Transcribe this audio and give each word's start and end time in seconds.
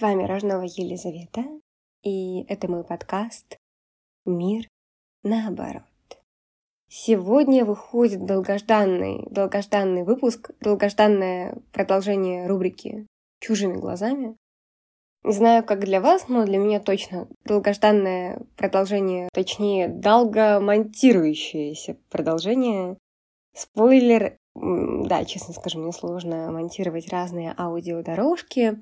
С 0.00 0.02
вами 0.02 0.24
Рожнова 0.24 0.62
Елизавета, 0.62 1.44
и 2.02 2.46
это 2.48 2.70
мой 2.70 2.84
подкаст 2.84 3.58
«Мир 4.24 4.66
наоборот». 5.22 5.82
Сегодня 6.88 7.66
выходит 7.66 8.24
долгожданный, 8.24 9.26
долгожданный 9.30 10.04
выпуск, 10.04 10.52
долгожданное 10.62 11.58
продолжение 11.74 12.46
рубрики 12.46 13.06
«Чужими 13.40 13.76
глазами». 13.76 14.38
Не 15.22 15.34
знаю, 15.34 15.62
как 15.62 15.80
для 15.80 16.00
вас, 16.00 16.28
но 16.28 16.46
для 16.46 16.56
меня 16.56 16.80
точно 16.80 17.28
долгожданное 17.44 18.40
продолжение, 18.56 19.28
точнее, 19.34 19.88
долгомонтирующееся 19.88 21.98
продолжение. 22.08 22.96
Спойлер, 23.54 24.38
да, 24.54 25.26
честно 25.26 25.52
скажу, 25.52 25.78
мне 25.78 25.92
сложно 25.92 26.50
монтировать 26.50 27.10
разные 27.10 27.54
аудиодорожки, 27.54 28.80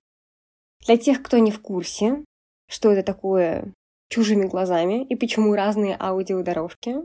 для 0.87 0.97
тех, 0.97 1.23
кто 1.23 1.39
не 1.39 1.51
в 1.51 1.61
курсе, 1.61 2.25
что 2.69 2.93
это 2.93 3.03
такое 3.03 3.73
чужими 4.09 4.47
глазами 4.47 5.05
и 5.05 5.17
почему 5.17 5.55
разные 5.55 5.97
аудиодорожки, 5.99 6.97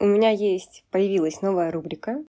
у 0.00 0.06
меня 0.06 0.30
есть, 0.30 0.84
появилась 0.90 1.42
новая 1.42 1.70
рубрика, 1.70 2.24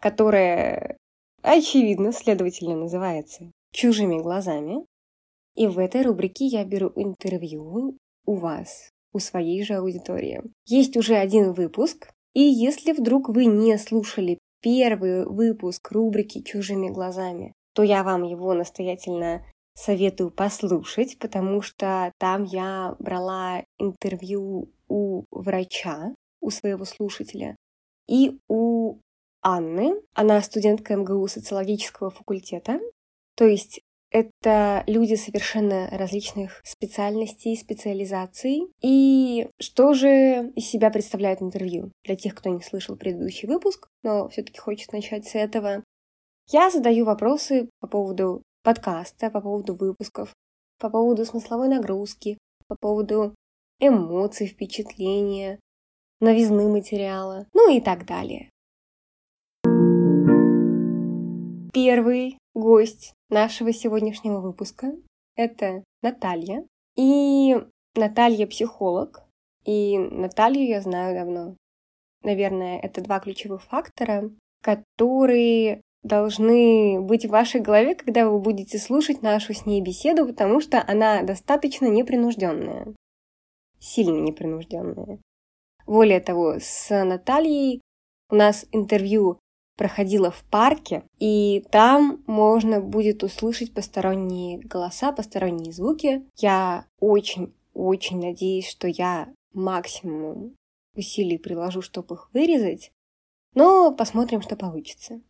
которая, 0.00 0.96
очевидно, 1.42 2.12
следовательно, 2.12 2.76
называется 2.76 3.50
«Чужими 3.72 4.20
глазами». 4.20 4.84
И 5.56 5.66
в 5.66 5.78
этой 5.78 6.02
рубрике 6.02 6.46
я 6.46 6.64
беру 6.64 6.92
интервью 6.94 7.96
у 8.24 8.34
вас, 8.34 8.90
у 9.12 9.18
своей 9.18 9.64
же 9.64 9.74
аудитории. 9.74 10.42
Есть 10.66 10.96
уже 10.96 11.16
один 11.16 11.52
выпуск, 11.52 12.12
и 12.34 12.42
если 12.42 12.92
вдруг 12.92 13.28
вы 13.28 13.46
не 13.46 13.76
слушали 13.78 14.38
первый 14.60 15.26
выпуск 15.26 15.90
рубрики 15.90 16.42
«Чужими 16.42 16.88
глазами», 16.88 17.52
то 17.74 17.82
я 17.82 18.04
вам 18.04 18.22
его 18.22 18.54
настоятельно 18.54 19.44
советую 19.78 20.30
послушать, 20.30 21.18
потому 21.18 21.62
что 21.62 22.12
там 22.18 22.44
я 22.44 22.96
брала 22.98 23.62
интервью 23.78 24.70
у 24.88 25.24
врача, 25.30 26.14
у 26.40 26.50
своего 26.50 26.84
слушателя, 26.84 27.56
и 28.08 28.38
у 28.48 28.98
Анны. 29.40 29.94
Она 30.14 30.42
студентка 30.42 30.96
МГУ 30.96 31.28
социологического 31.28 32.10
факультета. 32.10 32.80
То 33.36 33.46
есть 33.46 33.80
это 34.10 34.82
люди 34.88 35.14
совершенно 35.14 35.88
различных 35.92 36.60
специальностей, 36.64 37.56
специализаций. 37.56 38.62
И 38.82 39.48
что 39.60 39.94
же 39.94 40.50
из 40.56 40.66
себя 40.66 40.90
представляет 40.90 41.40
интервью? 41.40 41.92
Для 42.04 42.16
тех, 42.16 42.34
кто 42.34 42.50
не 42.50 42.62
слышал 42.62 42.96
предыдущий 42.96 43.46
выпуск, 43.46 43.88
но 44.02 44.28
все-таки 44.28 44.58
хочет 44.58 44.92
начать 44.92 45.28
с 45.28 45.36
этого. 45.36 45.84
Я 46.50 46.70
задаю 46.70 47.04
вопросы 47.04 47.68
по 47.78 47.86
поводу 47.86 48.42
подкаста, 48.68 49.30
по 49.30 49.40
поводу 49.40 49.74
выпусков, 49.74 50.34
по 50.78 50.90
поводу 50.90 51.24
смысловой 51.24 51.68
нагрузки, 51.68 52.36
по 52.66 52.76
поводу 52.78 53.34
эмоций, 53.80 54.46
впечатления, 54.46 55.58
новизны 56.20 56.68
материала, 56.68 57.46
ну 57.54 57.74
и 57.74 57.80
так 57.80 58.04
далее. 58.04 58.50
Первый 61.72 62.36
гость 62.54 63.14
нашего 63.30 63.72
сегодняшнего 63.72 64.38
выпуска— 64.40 64.92
это 65.34 65.82
Наталья. 66.02 66.62
И 66.94 67.56
Наталья 67.94 68.46
психолог, 68.46 69.22
и 69.64 69.96
Наталью 69.96 70.68
я 70.68 70.82
знаю 70.82 71.18
давно. 71.18 71.56
Наверное, 72.22 72.78
это 72.80 73.00
два 73.00 73.18
ключевых 73.18 73.62
фактора, 73.62 74.30
которые 74.60 75.80
должны 76.08 77.00
быть 77.00 77.26
в 77.26 77.30
вашей 77.30 77.60
голове, 77.60 77.94
когда 77.94 78.28
вы 78.28 78.40
будете 78.40 78.78
слушать 78.78 79.22
нашу 79.22 79.54
с 79.54 79.66
ней 79.66 79.80
беседу, 79.80 80.26
потому 80.26 80.60
что 80.60 80.82
она 80.86 81.22
достаточно 81.22 81.86
непринужденная. 81.86 82.94
Сильно 83.78 84.18
непринужденная. 84.18 85.20
Более 85.86 86.20
того, 86.20 86.56
с 86.60 86.90
Натальей 87.04 87.80
у 88.30 88.34
нас 88.34 88.66
интервью 88.72 89.38
проходило 89.76 90.30
в 90.30 90.42
парке, 90.44 91.04
и 91.18 91.64
там 91.70 92.22
можно 92.26 92.80
будет 92.80 93.22
услышать 93.22 93.72
посторонние 93.72 94.58
голоса, 94.58 95.12
посторонние 95.12 95.72
звуки. 95.72 96.24
Я 96.36 96.84
очень-очень 96.98 98.20
надеюсь, 98.20 98.68
что 98.68 98.88
я 98.88 99.28
максимум 99.54 100.56
усилий 100.96 101.38
приложу, 101.38 101.80
чтобы 101.80 102.16
их 102.16 102.28
вырезать, 102.34 102.90
но 103.54 103.94
посмотрим, 103.94 104.42
что 104.42 104.56
получится. 104.56 105.20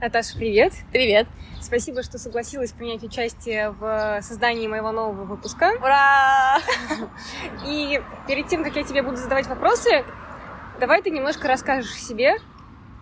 Наташа, 0.00 0.36
привет. 0.36 0.72
Привет. 0.92 1.28
Спасибо, 1.62 2.02
что 2.02 2.18
согласилась 2.18 2.72
принять 2.72 3.02
участие 3.02 3.70
в 3.70 4.20
создании 4.20 4.66
моего 4.66 4.90
нового 4.90 5.24
выпуска. 5.24 5.70
Ура! 5.78 6.58
И 7.66 8.02
перед 8.26 8.48
тем, 8.48 8.64
как 8.64 8.76
я 8.76 8.82
тебе 8.82 9.02
буду 9.02 9.16
задавать 9.16 9.46
вопросы, 9.46 10.04
давай 10.78 11.00
ты 11.00 11.10
немножко 11.10 11.48
расскажешь 11.48 11.94
о 11.94 11.98
себе. 11.98 12.34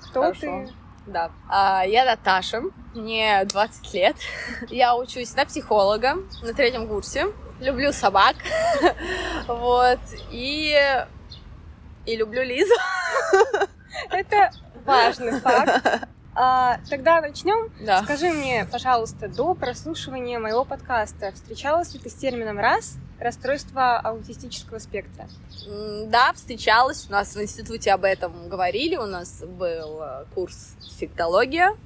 Кто 0.03 0.21
Хорошо. 0.21 0.41
ты? 0.41 0.69
Да. 1.07 1.33
А, 1.49 1.83
я 1.85 2.05
Наташа, 2.05 2.63
мне 2.95 3.43
20 3.47 3.95
лет. 3.95 4.17
Я 4.69 4.95
учусь 4.95 5.35
на 5.35 5.45
психолога 5.45 6.19
на 6.43 6.55
третьем 6.55 6.87
курсе. 6.87 7.33
Люблю 7.59 7.93
собак. 7.93 8.37
Вот. 9.49 9.99
И... 10.31 10.77
И 12.07 12.17
люблю 12.17 12.43
Лизу. 12.43 12.75
Это 14.11 14.53
важный 14.85 15.41
факт. 15.41 16.09
А, 16.35 16.79
тогда 16.89 17.21
начнем. 17.21 17.71
Да. 17.85 18.03
Скажи 18.05 18.31
мне, 18.31 18.67
пожалуйста, 18.71 19.29
до 19.29 19.55
прослушивания 19.55 20.39
моего 20.39 20.65
подкаста 20.65 21.33
встречалась 21.33 21.93
ли 21.93 22.01
ты 22.01 22.09
с 22.09 22.15
термином 22.15 22.59
раз 22.59 22.97
расстройство 23.21 23.99
аутистического 23.99 24.79
спектра? 24.79 25.29
Да, 26.07 26.33
встречалась. 26.33 27.07
У 27.09 27.13
нас 27.13 27.35
в 27.35 27.43
институте 27.43 27.93
об 27.93 28.05
этом 28.05 28.49
говорили. 28.49 28.97
У 28.97 29.07
нас 29.07 29.45
был 29.45 30.03
э, 30.03 30.25
курс 30.35 30.75
фиктология. 30.99 31.77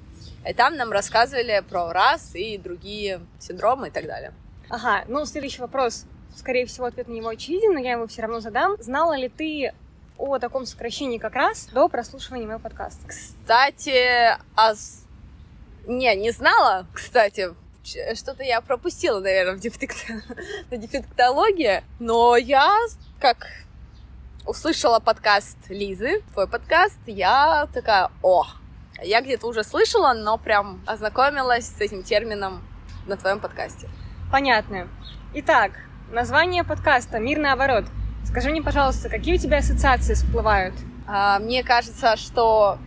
И 0.49 0.55
там 0.55 0.77
нам 0.77 0.93
рассказывали 0.93 1.63
про 1.69 1.93
раз 1.93 2.35
и 2.35 2.57
другие 2.57 3.21
синдромы 3.39 3.89
и 3.89 3.91
так 3.91 4.07
далее. 4.07 4.33
Ага, 4.69 5.05
ну 5.09 5.25
следующий 5.27 5.61
вопрос. 5.61 6.07
Скорее 6.37 6.67
всего, 6.67 6.87
ответ 6.87 7.09
на 7.09 7.13
него 7.13 7.29
очевиден, 7.29 7.75
но 7.75 7.81
я 7.81 7.93
его 7.93 8.07
все 8.07 8.23
равно 8.23 8.41
задам. 8.41 8.77
Знала 8.81 9.17
ли 9.17 9.29
ты 9.29 9.73
о 10.19 10.39
таком 10.39 10.67
сокращении 10.67 11.19
как 11.19 11.35
раз 11.35 11.67
до 11.67 11.89
прослушивания 11.89 12.47
моего 12.47 12.61
подкаста? 12.61 13.07
Кстати, 13.07 14.37
а... 14.57 14.75
Не, 15.87 16.15
не 16.17 16.31
знала, 16.33 16.87
кстати. 16.93 17.55
Что-то 17.85 18.43
я 18.43 18.61
пропустила, 18.61 19.21
наверное, 19.21 19.57
в 19.57 19.61
дефект- 19.61 20.11
на 20.71 20.77
дефектологии. 20.77 21.85
Но 22.01 22.37
я, 22.37 22.77
как 23.21 23.47
услышала 24.45 24.99
подкаст 24.99 25.59
Лизы, 25.69 26.23
твой 26.33 26.49
подкаст, 26.49 26.99
я 27.07 27.69
такая, 27.73 28.11
о, 28.23 28.47
я 29.03 29.21
где-то 29.21 29.47
уже 29.47 29.63
слышала, 29.65 30.13
но 30.15 30.39
прям 30.39 30.81
ознакомилась 30.87 31.67
с 31.67 31.81
этим 31.81 32.03
термином 32.03 32.63
на 33.07 33.17
твоем 33.17 33.41
подкасте. 33.41 33.89
Понятно. 34.31 34.89
Итак, 35.35 35.73
название 36.11 36.65
подкаста 36.65 37.19
«Мир 37.19 37.39
наоборот». 37.39 37.85
Скажи 38.29 38.51
мне, 38.51 38.63
пожалуйста, 38.63 39.09
какие 39.09 39.37
у 39.37 39.39
тебя 39.39 39.59
ассоциации 39.59 40.15
всплывают? 40.15 40.75
А, 41.07 41.39
Мне 41.39 41.63
кажется, 41.63 42.17
что 42.17 42.79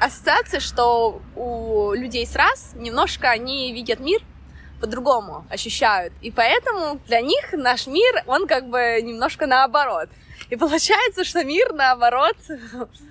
ассоциация, 0.00 0.60
что 0.60 1.20
у 1.34 1.92
людей 1.92 2.26
с 2.26 2.34
раз 2.34 2.72
немножко 2.74 3.30
они 3.30 3.72
видят 3.72 4.00
мир 4.00 4.20
по-другому, 4.80 5.44
ощущают. 5.50 6.12
И 6.20 6.30
поэтому 6.30 6.98
для 7.06 7.20
них 7.20 7.52
наш 7.52 7.86
мир, 7.86 8.22
он 8.26 8.46
как 8.46 8.68
бы 8.68 9.00
немножко 9.02 9.46
наоборот. 9.46 10.08
И 10.50 10.56
получается, 10.56 11.24
что 11.24 11.44
мир 11.44 11.72
наоборот. 11.72 12.36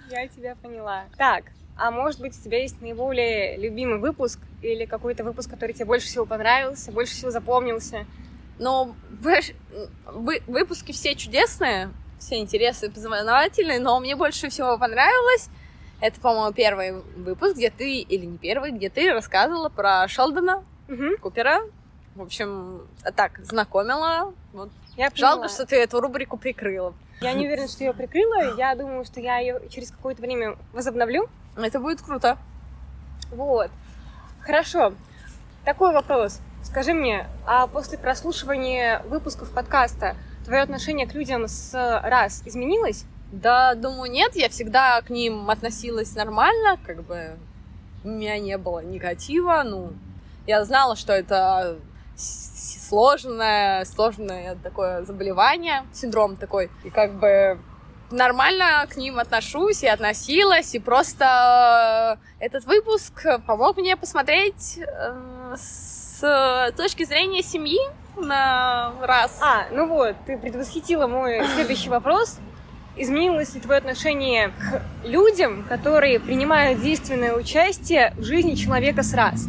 Я 0.10 0.28
тебя 0.28 0.56
поняла. 0.56 1.06
Так, 1.18 1.46
а 1.76 1.92
может 1.92 2.22
быть, 2.22 2.38
у 2.38 2.42
тебя 2.42 2.62
есть 2.62 2.82
наиболее 2.82 3.58
любимый 3.58 4.00
выпуск 4.00 4.40
или 4.62 4.86
какой-то 4.86 5.24
выпуск, 5.24 5.50
который 5.50 5.74
тебе 5.74 5.86
больше 5.86 6.08
всего 6.08 6.26
понравился, 6.26 6.92
больше 6.92 7.14
всего 7.14 7.32
запомнился? 7.32 8.06
Но 8.60 8.96
вы- 9.22 9.40
вы- 10.06 10.42
выпуски 10.48 10.92
все 10.92 11.16
чудесные, 11.16 11.90
все 12.20 12.38
интересные, 12.40 12.92
познавательные, 12.92 13.80
но 13.80 14.00
мне 14.00 14.16
больше 14.16 14.50
всего 14.50 14.78
понравилось 14.78 15.50
это, 16.02 16.20
по-моему, 16.20 16.54
первый 16.54 16.92
выпуск, 17.18 17.56
где 17.56 17.70
ты, 17.70 18.00
или 18.00 18.26
не 18.26 18.38
первый, 18.38 18.72
где 18.72 18.90
ты 18.90 19.12
рассказывала 19.12 19.70
про 19.70 20.08
Шелдона, 20.08 20.64
Мгм, 20.88 21.18
Купера. 21.18 21.62
В 22.16 22.22
общем, 22.22 22.82
так, 23.16 23.40
знакомила. 23.40 24.34
Вот. 24.54 24.70
я 24.98 25.10
Жалко, 25.16 25.42
поняла. 25.42 25.50
что 25.50 25.66
ты 25.66 25.78
эту 25.78 26.00
рубрику 26.00 26.38
прикрыла. 26.38 26.94
Я 27.22 27.34
не 27.34 27.46
уверена, 27.48 27.68
что 27.68 27.84
ее 27.84 27.94
прикрыла. 27.94 28.56
Я 28.58 28.76
думаю, 28.76 29.04
что 29.06 29.20
я 29.20 29.38
ее 29.40 29.62
через 29.70 29.90
какое-то 29.92 30.22
время 30.22 30.58
возобновлю. 30.74 31.28
Это 31.58 31.80
будет 31.80 32.02
круто. 32.02 32.38
Вот. 33.32 33.72
Хорошо. 34.42 34.94
Такой 35.66 35.92
вопрос. 35.94 36.40
Скажи 36.66 36.94
мне, 36.94 37.28
а 37.46 37.68
после 37.68 37.98
прослушивания 37.98 39.02
выпусков 39.04 39.52
подкаста 39.52 40.16
твое 40.46 40.64
отношение 40.64 41.08
к 41.08 41.14
людям 41.14 41.48
с 41.48 41.72
раз 42.04 42.42
изменилось? 42.44 43.06
Да, 43.32 43.76
думаю, 43.76 44.12
нет, 44.12 44.36
я 44.36 44.50
всегда 44.50 45.02
к 45.02 45.10
ним 45.10 45.50
относилась 45.50 46.16
нормально, 46.16 46.78
как 46.86 47.04
бы 47.04 47.38
у 48.04 48.08
меня 48.10 48.40
не 48.40 48.58
было 48.58 48.80
негатива, 48.80 49.62
ну, 49.64 49.94
я 50.48 50.66
знала, 50.66 50.96
что 50.96 51.14
это 51.14 51.78
сложное, 52.18 53.86
сложное 53.86 54.56
такое 54.56 55.06
заболевание, 55.06 55.84
синдром 55.94 56.36
такой. 56.36 56.70
И 56.84 56.90
как 56.90 57.14
бы 57.14 57.60
нормально 58.10 58.86
к 58.90 58.98
ним 58.98 59.20
отношусь 59.20 59.84
и 59.84 59.88
относилась, 59.88 60.74
и 60.74 60.80
просто 60.80 62.20
этот 62.40 62.66
выпуск 62.66 63.26
помог 63.46 63.78
мне 63.78 63.96
посмотреть 63.96 64.80
э, 64.80 65.56
с 65.58 66.05
точки 66.76 67.04
зрения 67.04 67.44
семьи 67.44 67.80
на 68.18 68.94
раз. 69.02 69.40
А, 69.42 69.66
ну 69.72 69.88
вот, 69.88 70.16
ты 70.26 70.38
предвосхитила 70.38 71.08
мой 71.08 71.46
следующий 71.56 71.90
вопрос. 71.90 72.40
Изменилось 72.98 73.54
ли 73.54 73.60
твое 73.60 73.80
отношение 73.80 74.50
к 74.50 74.82
людям, 75.04 75.64
которые 75.64 76.20
принимают 76.20 76.82
действенное 76.82 77.34
участие 77.36 78.14
в 78.18 78.24
жизни 78.24 78.56
человека 78.56 79.04
с 79.04 79.14
раз? 79.14 79.48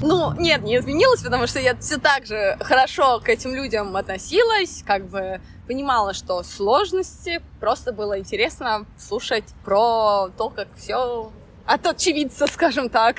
Ну, 0.00 0.32
нет, 0.38 0.62
не 0.62 0.76
изменилось, 0.76 1.22
потому 1.22 1.46
что 1.46 1.58
я 1.58 1.74
все 1.76 1.98
так 1.98 2.26
же 2.26 2.56
хорошо 2.60 3.20
к 3.20 3.28
этим 3.28 3.54
людям 3.54 3.96
относилась, 3.96 4.82
как 4.86 5.06
бы 5.06 5.40
понимала, 5.66 6.12
что 6.14 6.42
сложности, 6.42 7.42
просто 7.60 7.92
было 7.92 8.18
интересно 8.18 8.86
слушать 8.98 9.44
про 9.64 10.28
то, 10.36 10.50
как 10.50 10.68
все 10.76 11.32
от 11.66 11.86
очевидца, 11.86 12.46
скажем 12.46 12.88
так. 12.88 13.16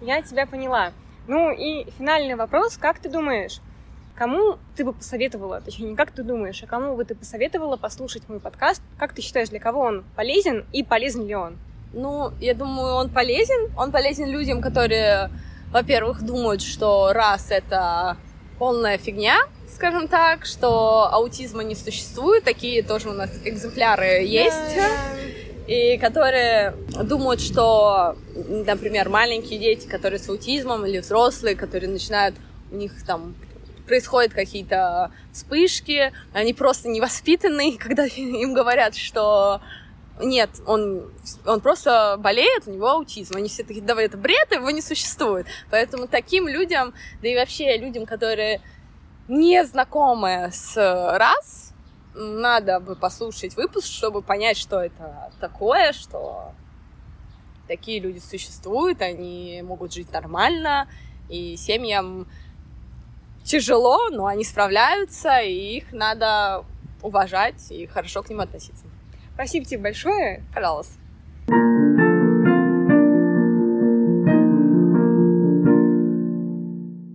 Я 0.00 0.22
тебя 0.22 0.46
поняла. 0.46 0.92
Ну 1.28 1.52
и 1.52 1.88
финальный 1.96 2.34
вопрос, 2.34 2.76
как 2.76 2.98
ты 2.98 3.08
думаешь, 3.08 3.60
Кому 4.18 4.58
ты 4.74 4.84
бы 4.84 4.92
посоветовала, 4.94 5.60
точнее, 5.60 5.90
не 5.90 5.94
как 5.94 6.10
ты 6.10 6.24
думаешь, 6.24 6.60
а 6.64 6.66
кому 6.66 6.96
бы 6.96 7.04
ты 7.04 7.14
посоветовала 7.14 7.76
послушать 7.76 8.28
мой 8.28 8.40
подкаст? 8.40 8.82
Как 8.98 9.12
ты 9.12 9.22
считаешь, 9.22 9.48
для 9.48 9.60
кого 9.60 9.80
он 9.82 10.04
полезен 10.16 10.64
и 10.72 10.82
полезен 10.82 11.24
ли 11.24 11.36
он? 11.36 11.56
Ну, 11.92 12.32
я 12.40 12.54
думаю, 12.54 12.94
он 12.94 13.10
полезен. 13.10 13.70
Он 13.78 13.92
полезен 13.92 14.28
людям, 14.28 14.60
которые, 14.60 15.30
во-первых, 15.70 16.22
думают, 16.24 16.62
что 16.62 17.12
раз 17.12 17.52
это 17.52 18.16
полная 18.58 18.98
фигня, 18.98 19.38
скажем 19.72 20.08
так, 20.08 20.46
что 20.46 21.08
аутизма 21.12 21.62
не 21.62 21.76
существует, 21.76 22.42
такие 22.42 22.82
тоже 22.82 23.10
у 23.10 23.12
нас 23.12 23.30
экземпляры 23.44 24.24
есть. 24.24 24.76
И 25.68 25.98
которые 25.98 26.74
думают, 27.04 27.42
что, 27.42 28.16
например, 28.34 29.10
маленькие 29.10 29.58
дети, 29.58 29.86
которые 29.86 30.18
с 30.18 30.26
аутизмом, 30.28 30.86
или 30.86 30.98
взрослые, 30.98 31.54
которые 31.54 31.90
начинают 31.90 32.34
у 32.72 32.76
них 32.76 32.92
там 33.06 33.34
происходят 33.86 34.32
какие-то 34.32 35.10
вспышки, 35.32 36.12
они 36.32 36.54
просто 36.54 36.88
невоспитанные, 36.88 37.76
когда 37.78 38.06
им 38.06 38.54
говорят, 38.54 38.96
что 38.96 39.60
нет, 40.20 40.50
он, 40.66 41.12
он 41.46 41.60
просто 41.60 42.16
болеет, 42.18 42.66
у 42.66 42.72
него 42.72 42.88
аутизм. 42.88 43.36
Они 43.36 43.48
все 43.48 43.62
такие, 43.62 43.82
давай, 43.82 44.06
это 44.06 44.16
бред, 44.16 44.50
его 44.50 44.70
не 44.70 44.80
существует. 44.80 45.46
Поэтому 45.70 46.08
таким 46.08 46.48
людям, 46.48 46.94
да 47.22 47.28
и 47.28 47.36
вообще 47.36 47.76
людям, 47.76 48.06
которые 48.06 48.62
не 49.28 49.64
знакомы 49.64 50.50
с 50.50 50.74
раз, 50.76 51.67
надо 52.18 52.80
бы 52.80 52.96
послушать 52.96 53.56
выпуск, 53.56 53.86
чтобы 53.86 54.22
понять, 54.22 54.56
что 54.56 54.80
это 54.80 55.32
такое, 55.40 55.92
что 55.92 56.52
такие 57.68 58.00
люди 58.00 58.18
существуют, 58.18 59.00
они 59.02 59.62
могут 59.62 59.92
жить 59.92 60.12
нормально, 60.12 60.88
и 61.28 61.56
семьям 61.56 62.26
тяжело, 63.44 64.10
но 64.10 64.26
они 64.26 64.44
справляются, 64.44 65.38
и 65.38 65.76
их 65.76 65.92
надо 65.92 66.64
уважать 67.02 67.70
и 67.70 67.86
хорошо 67.86 68.22
к 68.22 68.30
ним 68.30 68.40
относиться. 68.40 68.84
Спасибо 69.34 69.64
тебе 69.64 69.82
большое. 69.82 70.44
Пожалуйста. 70.52 70.94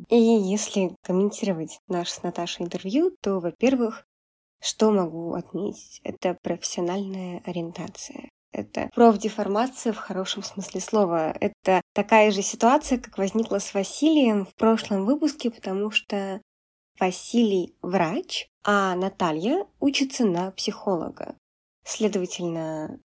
И 0.10 0.16
если 0.16 0.96
комментировать 1.02 1.80
наш 1.88 2.10
с 2.10 2.22
Наташей 2.22 2.66
интервью, 2.66 3.16
то, 3.20 3.40
во-первых, 3.40 4.06
что 4.64 4.92
могу 4.92 5.34
отметить? 5.34 6.00
Это 6.06 6.38
профессиональная 6.42 7.42
ориентация. 7.46 8.30
Это 8.54 8.90
профдеформация 8.96 9.92
в 9.92 9.98
хорошем 9.98 10.42
смысле 10.42 10.80
слова. 10.80 11.36
Это 11.42 11.82
такая 11.94 12.32
же 12.32 12.42
ситуация, 12.42 12.98
как 12.98 13.18
возникла 13.18 13.60
с 13.60 13.74
Василием 13.74 14.46
в 14.46 14.56
прошлом 14.56 15.06
выпуске, 15.06 15.52
потому 15.52 15.92
что 15.92 16.42
Василий 16.98 17.76
врач, 17.82 18.48
а 18.64 18.96
Наталья 18.96 19.68
учится 19.82 20.24
на 20.24 20.52
психолога. 20.52 21.36
Следовательно, 21.84 23.02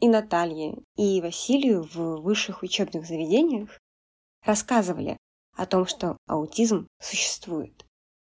и 0.00 0.08
Наталье, 0.08 0.82
и 0.96 1.22
Василию 1.22 1.88
в 1.94 2.20
высших 2.20 2.62
учебных 2.62 3.06
заведениях 3.06 3.80
рассказывали 4.44 5.16
о 5.56 5.64
том, 5.64 5.86
что 5.86 6.18
аутизм 6.26 6.88
существует. 7.00 7.86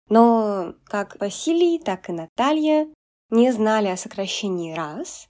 Но 0.10 0.74
как 0.86 1.20
Василий, 1.20 1.80
так 1.80 2.10
и 2.10 2.14
Наталья 2.14 2.88
не 3.30 3.52
знали 3.52 3.88
о 3.88 3.98
сокращении 3.98 4.74
раз 4.74 5.30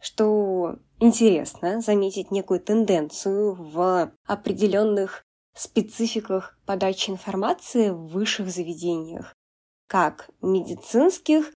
что 0.00 0.76
интересно 1.00 1.80
заметить 1.80 2.30
некую 2.30 2.60
тенденцию 2.60 3.54
в 3.54 4.12
определенных 4.26 5.24
спецификах 5.54 6.58
подачи 6.66 7.10
информации 7.10 7.90
в 7.90 8.06
высших 8.06 8.50
заведениях, 8.50 9.34
как 9.88 10.30
медицинских, 10.42 11.52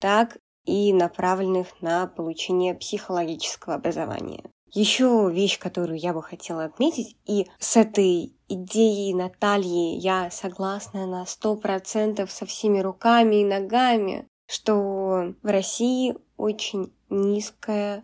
так 0.00 0.38
и 0.64 0.92
направленных 0.92 1.80
на 1.82 2.06
получение 2.06 2.74
психологического 2.74 3.74
образования. 3.74 4.50
Еще 4.74 5.30
вещь, 5.30 5.58
которую 5.58 5.98
я 5.98 6.14
бы 6.14 6.22
хотела 6.22 6.64
отметить, 6.64 7.16
и 7.26 7.46
с 7.58 7.76
этой 7.76 8.34
идеей 8.48 9.12
Натальи 9.12 9.98
я 9.98 10.30
согласна 10.30 11.06
на 11.06 11.26
сто 11.26 11.56
процентов 11.56 12.32
со 12.32 12.46
всеми 12.46 12.78
руками 12.78 13.42
и 13.42 13.44
ногами, 13.44 14.26
что 14.46 15.34
в 15.42 15.46
России 15.46 16.16
очень 16.38 16.90
низкая 17.10 18.02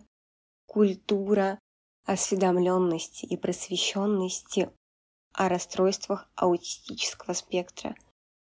культура 0.67 1.57
осведомленности 2.05 3.25
и 3.25 3.35
просвещенности 3.35 4.69
о 5.33 5.49
расстройствах 5.49 6.29
аутистического 6.35 7.33
спектра. 7.33 7.95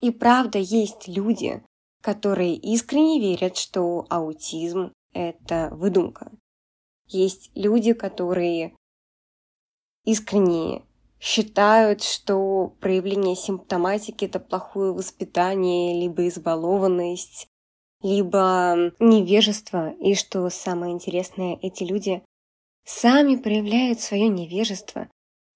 И 0.01 0.11
правда 0.11 0.59
есть 0.59 1.07
люди, 1.07 1.63
которые 2.01 2.55
искренне 2.55 3.19
верят, 3.19 3.57
что 3.57 4.05
аутизм– 4.09 4.91
это 5.13 5.69
выдумка. 5.71 6.31
Есть 7.07 7.51
люди, 7.55 7.93
которые 7.93 8.75
искренне 10.05 10.83
считают, 11.19 12.03
что 12.03 12.75
проявление 12.79 13.35
симптоматики– 13.35 14.25
это 14.25 14.39
плохое 14.39 14.91
воспитание, 14.91 15.99
либо 15.99 16.27
избалованность, 16.27 17.47
либо 18.01 18.91
невежество, 18.99 19.91
и 19.91 20.15
что 20.15 20.49
самое 20.49 20.93
интересное, 20.93 21.57
эти 21.61 21.83
люди 21.83 22.21
сами 22.83 23.37
проявляют 23.37 24.01
свое 24.01 24.27
невежество, 24.27 25.07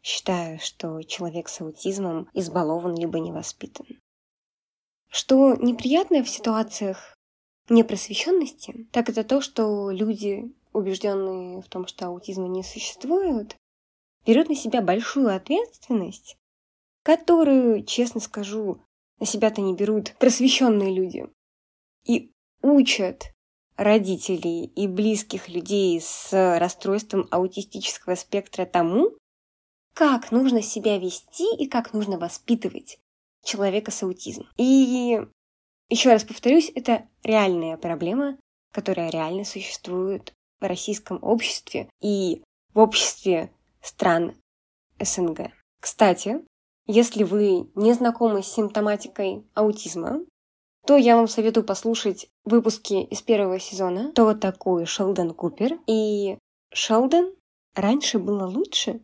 считая, 0.02 0.58
что 0.60 1.02
человек 1.04 1.50
с 1.50 1.60
аутизмом 1.60 2.30
избалован 2.34 2.96
либо 2.96 3.20
невоспитан. 3.20 3.86
Что 5.10 5.56
неприятное 5.56 6.24
в 6.24 6.30
ситуациях 6.30 7.18
непросвещенности, 7.68 8.88
так 8.94 9.10
это 9.10 9.26
то, 9.26 9.42
что 9.42 9.92
люди, 9.92 10.54
убежденные 10.78 11.62
в 11.62 11.68
том, 11.68 11.88
что 11.88 12.08
аутизма 12.08 12.48
не 12.48 12.64
существует, 12.64 13.58
берут 14.26 14.50
на 14.50 14.56
себя 14.56 14.82
большую 14.82 15.36
ответственность, 15.36 16.38
которую, 17.04 17.84
честно 17.84 18.20
скажу, 18.20 18.82
на 19.20 19.26
себя-то 19.26 19.62
не 19.62 19.74
берут 19.74 20.16
просвещенные 20.20 20.94
люди. 20.94 21.26
И 22.06 22.32
учат 22.62 23.34
родителей 23.76 24.66
и 24.66 24.88
близких 24.88 25.50
людей 25.50 26.00
с 26.02 26.30
расстройством 26.60 27.28
аутистического 27.32 28.16
спектра 28.16 28.66
тому, 28.66 29.12
как 29.94 30.32
нужно 30.32 30.62
себя 30.62 30.98
вести 30.98 31.56
и 31.56 31.68
как 31.68 31.94
нужно 31.94 32.18
воспитывать 32.18 33.00
человека 33.44 33.92
с 33.92 34.04
аутизмом. 34.04 34.48
И 34.58 35.20
еще 35.90 36.12
раз 36.12 36.24
повторюсь, 36.24 36.72
это 36.76 37.08
реальная 37.24 37.78
проблема, 37.78 38.38
которая 38.74 39.10
реально 39.10 39.46
существует 39.46 40.34
в 40.60 40.66
российском 40.66 41.20
обществе 41.22 41.90
и 42.02 42.44
в 42.74 42.80
обществе 42.80 43.52
стран 43.82 44.36
СНГ. 45.00 45.52
Кстати, 45.80 46.44
если 46.86 47.24
вы 47.24 47.70
не 47.76 47.94
знакомы 47.94 48.42
с 48.42 48.48
симптоматикой 48.48 49.46
аутизма, 49.54 50.22
то 50.86 50.96
я 50.96 51.18
вам 51.18 51.28
советую 51.28 51.66
послушать 51.66 52.30
выпуски 52.46 52.94
из 52.94 53.22
первого 53.22 53.60
сезона 53.60 54.12
«Кто 54.12 54.34
такой 54.34 54.86
Шелдон 54.86 55.34
Купер?» 55.34 55.78
и 55.86 56.38
«Шелдон 56.74 57.36
раньше 57.76 58.20
было 58.20 58.48
лучше?» 58.48 59.02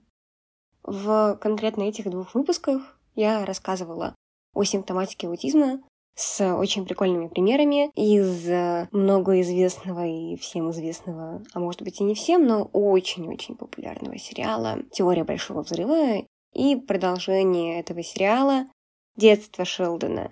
В 0.83 1.38
конкретно 1.41 1.83
этих 1.83 2.10
двух 2.10 2.36
выпусках 2.36 2.98
я 3.15 3.45
рассказывала 3.45 4.15
о 4.53 4.63
симптоматике 4.63 5.27
аутизма 5.27 5.81
с 6.15 6.55
очень 6.55 6.86
прикольными 6.86 7.27
примерами 7.27 7.91
из 7.96 8.48
многоизвестного 8.91 10.05
и 10.05 10.36
всем 10.38 10.72
известного, 10.72 11.43
а 11.53 11.60
может 11.60 11.82
быть 11.82 12.00
и 12.00 12.03
не 12.03 12.13
всем, 12.13 12.46
но 12.46 12.70
очень-очень 12.72 13.55
популярного 13.55 14.17
сериала 14.17 14.79
«Теория 14.91 15.24
большого 15.24 15.63
взрыва». 15.63 16.24
И 16.53 16.75
продолжение 16.75 17.79
этого 17.79 18.03
сериала 18.03 18.67
детства 19.15 19.65
Шелдона. 19.65 20.32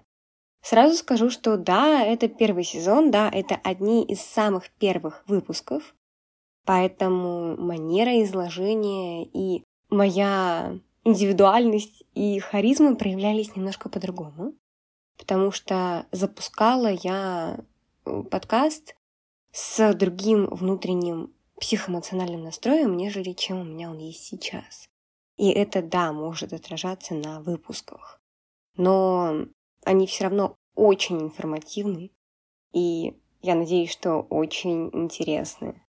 Сразу 0.62 0.96
скажу, 0.96 1.32
что 1.32 1.58
да, 1.58 2.04
это 2.04 2.28
первый 2.28 2.64
сезон, 2.64 3.10
да, 3.10 3.30
это 3.30 3.56
одни 3.64 4.04
из 4.06 4.22
самых 4.22 4.70
первых 4.78 5.24
выпусков, 5.26 5.96
поэтому 6.66 7.58
манера 7.58 8.22
изложения 8.22 9.26
и 9.26 9.64
моя 9.90 10.78
индивидуальность 11.04 12.04
и 12.14 12.38
харизма 12.38 12.96
проявлялись 12.96 13.56
немножко 13.56 13.90
по-другому, 13.90 14.54
потому 15.22 15.52
что 15.52 16.08
запускала 16.12 16.92
я 16.92 17.60
э, 18.06 18.24
подкаст 18.24 18.96
с 19.52 19.94
другим 19.94 20.48
внутренним 20.48 21.32
психоэмоциональным 21.60 22.44
настроем, 22.44 22.98
нежели 22.98 23.34
чем 23.34 23.62
у 23.62 23.64
меня 23.64 23.92
он 23.92 24.00
есть 24.00 24.24
сейчас. 24.24 24.90
И 25.38 25.52
это, 25.52 25.84
да, 25.84 26.12
может 26.12 26.54
отражаться 26.54 27.14
на 27.14 27.40
выпусках. 27.40 28.20
Но 28.78 29.46
они 29.86 30.08
все 30.08 30.24
равно 30.24 30.56
очень 30.74 31.22
информативны, 31.22 32.10
и 32.74 33.16
я 33.44 33.54
надеюсь, 33.54 33.92
что 33.92 34.22
очень 34.22 34.90
интересны. 34.92 35.86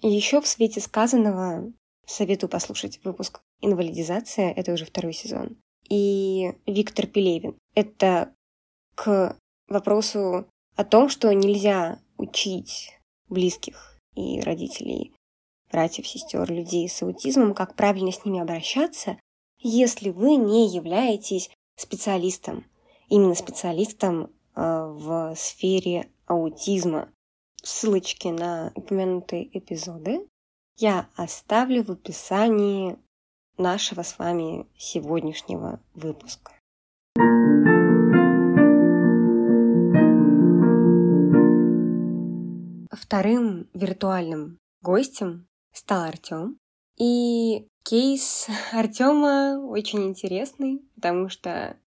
Еще 0.00 0.40
в 0.40 0.46
свете 0.46 0.80
сказанного 0.80 1.70
советую 2.06 2.48
послушать 2.48 2.98
выпуск 3.04 3.42
«Инвалидизация», 3.60 4.52
это 4.52 4.72
уже 4.72 4.86
второй 4.86 5.12
сезон, 5.12 5.58
и 5.90 6.54
Виктор 6.66 7.06
Пелевин. 7.06 7.58
Это 7.74 8.34
к 8.98 9.36
вопросу 9.68 10.48
о 10.74 10.84
том, 10.84 11.08
что 11.08 11.32
нельзя 11.32 12.00
учить 12.16 12.98
близких 13.28 13.96
и 14.16 14.40
родителей, 14.40 15.14
братьев, 15.70 16.08
сестер, 16.08 16.50
людей 16.50 16.88
с 16.88 17.00
аутизмом, 17.02 17.54
как 17.54 17.76
правильно 17.76 18.10
с 18.10 18.24
ними 18.24 18.40
обращаться, 18.40 19.16
если 19.60 20.10
вы 20.10 20.34
не 20.34 20.66
являетесь 20.68 21.48
специалистом, 21.76 22.66
именно 23.08 23.36
специалистом 23.36 24.24
э, 24.24 24.30
в 24.56 25.32
сфере 25.36 26.10
аутизма. 26.26 27.08
Ссылочки 27.62 28.28
на 28.28 28.72
упомянутые 28.74 29.56
эпизоды 29.56 30.26
я 30.76 31.08
оставлю 31.14 31.84
в 31.84 31.90
описании 31.92 32.96
нашего 33.58 34.02
с 34.02 34.18
вами 34.18 34.66
сегодняшнего 34.76 35.80
выпуска. 35.94 36.57
Вторым 43.08 43.70
виртуальным 43.72 44.58
гостем 44.82 45.48
стал 45.72 46.02
Артем. 46.02 46.58
И 46.98 47.66
кейс 47.82 48.48
Артема 48.70 49.58
очень 49.66 50.04
интересный, 50.04 50.82
потому 50.94 51.30
что 51.30 51.78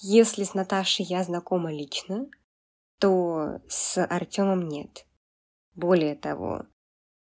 если 0.00 0.42
с 0.42 0.54
Наташей 0.54 1.04
я 1.04 1.22
знакома 1.22 1.72
лично, 1.72 2.26
то 2.98 3.60
с 3.68 4.04
Артемом 4.04 4.66
нет. 4.66 5.06
Более 5.76 6.16
того, 6.16 6.66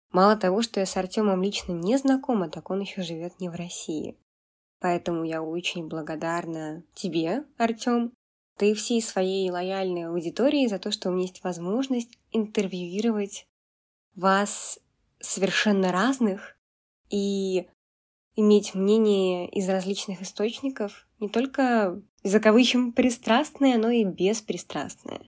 мало 0.10 0.36
того, 0.36 0.64
что 0.64 0.80
я 0.80 0.88
с 0.88 0.98
Артемом 0.98 1.44
лично 1.44 1.74
не 1.74 1.96
знакома, 1.98 2.50
так 2.50 2.72
он 2.72 2.80
еще 2.80 3.04
живет 3.04 3.40
не 3.40 3.50
в 3.50 3.54
России. 3.54 4.18
Поэтому 4.80 5.24
я 5.24 5.44
очень 5.44 5.88
благодарна 5.88 6.84
тебе, 6.96 7.46
Артем, 7.60 8.14
ты 8.58 8.74
всей 8.74 9.02
своей 9.02 9.50
лояльной 9.50 10.08
аудитории 10.08 10.68
за 10.68 10.80
то, 10.80 10.92
что 10.92 11.10
у 11.10 11.12
меня 11.12 11.24
есть 11.24 11.44
возможность 11.44 12.18
интервьюировать 12.32 13.48
вас 14.16 14.80
совершенно 15.20 15.92
разных 15.92 16.58
и 17.10 17.68
иметь 18.36 18.76
мнение 18.76 19.50
из 19.50 19.68
различных 19.70 20.22
источников, 20.22 21.08
не 21.20 21.30
только 21.30 22.02
за 22.24 22.40
кавычем 22.40 22.92
пристрастное, 22.92 23.78
но 23.78 23.90
и 23.90 24.04
беспристрастное. 24.04 25.22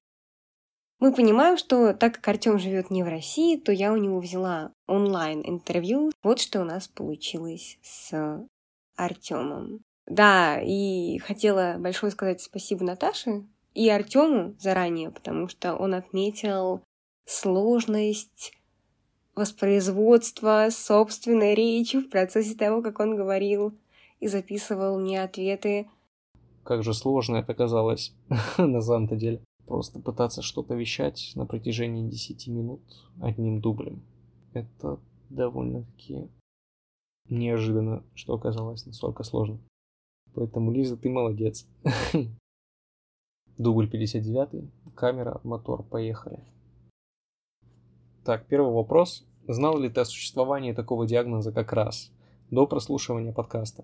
Мы 0.99 1.13
понимаем, 1.13 1.57
что 1.57 1.93
так 1.93 2.15
как 2.15 2.27
Артем 2.27 2.59
живет 2.59 2.91
не 2.91 3.03
в 3.03 3.07
России, 3.07 3.57
то 3.57 3.71
я 3.71 3.93
у 3.93 3.97
него 3.97 4.19
взяла 4.19 4.73
онлайн 4.85 5.41
интервью. 5.45 6.11
Вот 6.23 6.39
что 6.41 6.61
у 6.61 6.65
нас 6.65 6.89
получилось 6.89 7.79
с 7.81 8.47
Артемом. 8.95 9.79
Да, 10.09 10.59
и 10.59 11.19
хотела 11.19 11.75
большое 11.77 12.11
сказать 12.11 12.41
спасибо 12.41 12.83
Наташе 12.83 13.45
и 13.75 13.89
Артему 13.89 14.55
заранее, 14.59 15.11
потому 15.11 15.47
что 15.47 15.75
он 15.75 15.93
отметил 15.93 16.81
сложность 17.25 18.53
воспроизводства 19.35 20.67
собственной 20.71 21.53
речи 21.53 21.99
в 21.99 22.09
процессе 22.09 22.55
того, 22.55 22.81
как 22.81 22.99
он 22.99 23.15
говорил 23.15 23.77
и 24.19 24.27
записывал 24.27 24.99
мне 24.99 25.21
ответы. 25.21 25.87
Как 26.63 26.83
же 26.83 26.95
сложно 26.95 27.37
это 27.37 27.53
казалось 27.53 28.13
на 28.57 28.81
самом-то 28.81 29.15
деле. 29.15 29.41
Просто 29.67 29.99
пытаться 29.99 30.41
что-то 30.41 30.73
вещать 30.73 31.33
на 31.35 31.45
протяжении 31.45 32.09
10 32.09 32.47
минут 32.47 32.81
одним 33.21 33.61
дублем. 33.61 34.01
Это 34.53 34.99
довольно-таки 35.29 36.27
неожиданно, 37.29 38.03
что 38.15 38.33
оказалось 38.33 38.87
настолько 38.87 39.23
сложно. 39.23 39.59
Поэтому, 40.35 40.71
Лиза, 40.71 40.97
ты 40.97 41.09
молодец. 41.09 41.67
Дубль 43.57 43.89
59, 43.89 44.69
камера, 44.95 45.41
мотор, 45.43 45.83
поехали. 45.83 46.39
Так, 48.23 48.45
первый 48.47 48.73
вопрос. 48.73 49.25
Знал 49.47 49.79
ли 49.79 49.89
ты 49.89 50.01
о 50.01 50.05
существовании 50.05 50.73
такого 50.73 51.07
диагноза 51.07 51.51
как 51.51 51.73
раз 51.73 52.11
до 52.51 52.67
прослушивания 52.67 53.33
подкаста? 53.33 53.83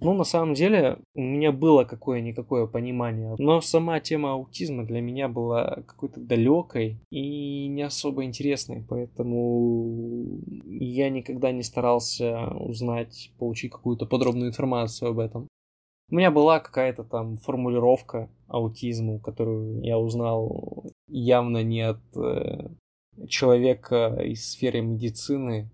Ну, 0.00 0.14
на 0.14 0.22
самом 0.22 0.54
деле, 0.54 0.98
у 1.14 1.20
меня 1.20 1.50
было 1.50 1.82
какое-никакое 1.84 2.66
понимание, 2.66 3.34
но 3.38 3.60
сама 3.60 3.98
тема 3.98 4.34
аутизма 4.34 4.84
для 4.84 5.00
меня 5.00 5.28
была 5.28 5.82
какой-то 5.86 6.20
далекой 6.20 6.98
и 7.10 7.66
не 7.66 7.82
особо 7.82 8.24
интересной, 8.24 8.84
поэтому 8.88 10.38
я 10.66 11.10
никогда 11.10 11.50
не 11.50 11.64
старался 11.64 12.46
узнать, 12.54 13.32
получить 13.38 13.72
какую-то 13.72 14.06
подробную 14.06 14.50
информацию 14.50 15.10
об 15.10 15.18
этом. 15.18 15.48
У 16.10 16.16
меня 16.16 16.30
была 16.30 16.58
какая-то 16.58 17.04
там 17.04 17.36
формулировка 17.36 18.30
аутизму, 18.46 19.20
которую 19.20 19.82
я 19.82 19.98
узнал 19.98 20.86
явно 21.06 21.62
не 21.62 21.82
от 21.82 22.00
э, 22.16 22.68
человека 23.28 24.18
из 24.22 24.50
сферы 24.50 24.80
медицины, 24.80 25.70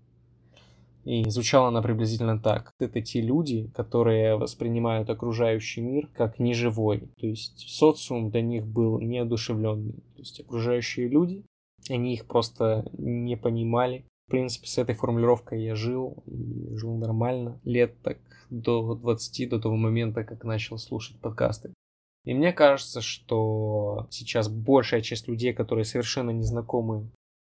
и 1.05 1.23
звучала 1.29 1.67
она 1.67 1.81
приблизительно 1.81 2.39
так. 2.39 2.73
Это 2.79 2.99
те 2.99 3.21
люди, 3.21 3.71
которые 3.75 4.37
воспринимают 4.37 5.09
окружающий 5.09 5.81
мир 5.81 6.09
как 6.13 6.39
неживой. 6.39 7.11
То 7.17 7.27
есть 7.27 7.69
социум 7.69 8.31
для 8.31 8.41
них 8.41 8.65
был 8.65 8.99
неодушевленный. 8.99 9.93
То 10.15 10.19
есть 10.19 10.39
окружающие 10.39 11.07
люди, 11.07 11.45
они 11.89 12.15
их 12.15 12.25
просто 12.25 12.89
не 12.97 13.37
понимали. 13.37 14.05
В 14.27 14.31
принципе, 14.31 14.67
с 14.67 14.79
этой 14.79 14.95
формулировкой 14.95 15.63
я 15.63 15.75
жил, 15.75 16.23
и 16.25 16.75
жил 16.75 16.97
нормально. 16.97 17.61
Лет 17.63 18.01
так 18.01 18.17
до 18.49 18.95
20, 18.95 19.49
до 19.49 19.59
того 19.59 19.75
момента, 19.75 20.23
как 20.23 20.43
начал 20.43 20.77
слушать 20.77 21.19
подкасты. 21.19 21.73
И 22.25 22.33
мне 22.33 22.51
кажется, 22.53 23.01
что 23.01 24.07
сейчас 24.09 24.49
большая 24.49 25.01
часть 25.01 25.27
людей, 25.27 25.53
которые 25.53 25.85
совершенно 25.85 26.31
не 26.31 26.43
знакомы 26.43 27.11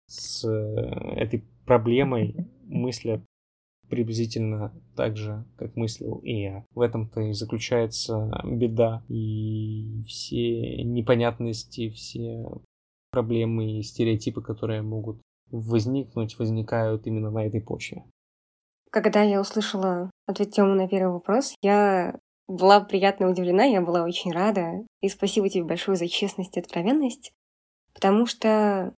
с 0.07 0.45
э, 0.45 0.51
этой 1.17 1.45
проблемой, 1.67 2.49
мыслят 2.65 3.23
приблизительно 3.89 4.73
так 4.97 5.17
же, 5.17 5.45
как 5.57 5.77
мыслил 5.77 6.19
и 6.19 6.43
я. 6.43 6.65
В 6.75 6.81
этом-то 6.81 7.21
и 7.21 7.33
заключается 7.33 8.31
беда 8.45 9.03
и 9.09 10.03
все 10.07 10.85
непонятности, 10.85 11.91
все 11.91 12.45
проблемы 13.11 13.79
и 13.79 13.83
стереотипы, 13.83 14.41
которые 14.41 14.83
могут 14.83 15.21
возникнуть, 15.51 16.39
возникают 16.39 17.07
именно 17.07 17.31
на 17.31 17.45
этой 17.45 17.61
почве. 17.61 18.05
Когда 18.91 19.23
я 19.23 19.41
услышала 19.41 20.11
ответ 20.27 20.53
Тёмы 20.53 20.75
на 20.75 20.89
первый 20.89 21.13
вопрос, 21.13 21.55
я 21.63 22.19
была 22.49 22.81
приятно 22.81 23.31
удивлена, 23.31 23.65
я 23.65 23.81
была 23.81 24.03
очень 24.03 24.33
рада. 24.33 24.85
И 25.01 25.09
спасибо 25.09 25.49
тебе 25.49 25.65
большое 25.65 25.97
за 25.97 26.09
честность 26.09 26.57
и 26.57 26.61
откровенность, 26.61 27.33
потому 27.95 28.27
что 28.27 28.93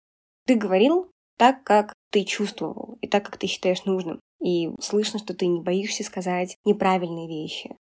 ты 0.47 0.55
говорил 0.55 1.11
так, 1.37 1.63
как 1.65 1.93
ты 2.11 2.25
чувствовал, 2.25 2.99
и 3.01 3.09
так, 3.09 3.25
как 3.25 3.37
ты 3.37 3.47
считаешь 3.47 3.85
нужным. 3.85 4.21
И 4.43 4.71
слышно, 4.81 5.19
что 5.19 5.35
ты 5.35 5.47
не 5.47 5.61
боишься 5.61 6.03
сказать 6.05 6.57
неправильные 6.65 7.29
вещи, 7.29 7.77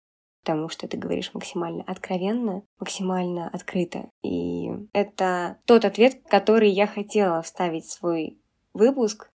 потому 0.43 0.69
что 0.69 0.87
ты 0.87 0.97
говоришь 0.97 1.33
максимально 1.33 1.83
откровенно, 1.83 2.63
максимально 2.79 3.49
открыто. 3.49 4.09
И 4.23 4.69
это 4.93 5.59
тот 5.65 5.85
ответ, 5.85 6.21
который 6.27 6.71
я 6.71 6.87
хотела 6.87 7.41
вставить 7.41 7.85
в 7.85 7.91
свой 7.91 8.39
выпуск, 8.73 9.29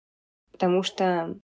потому 0.50 0.82
что 0.82 1.38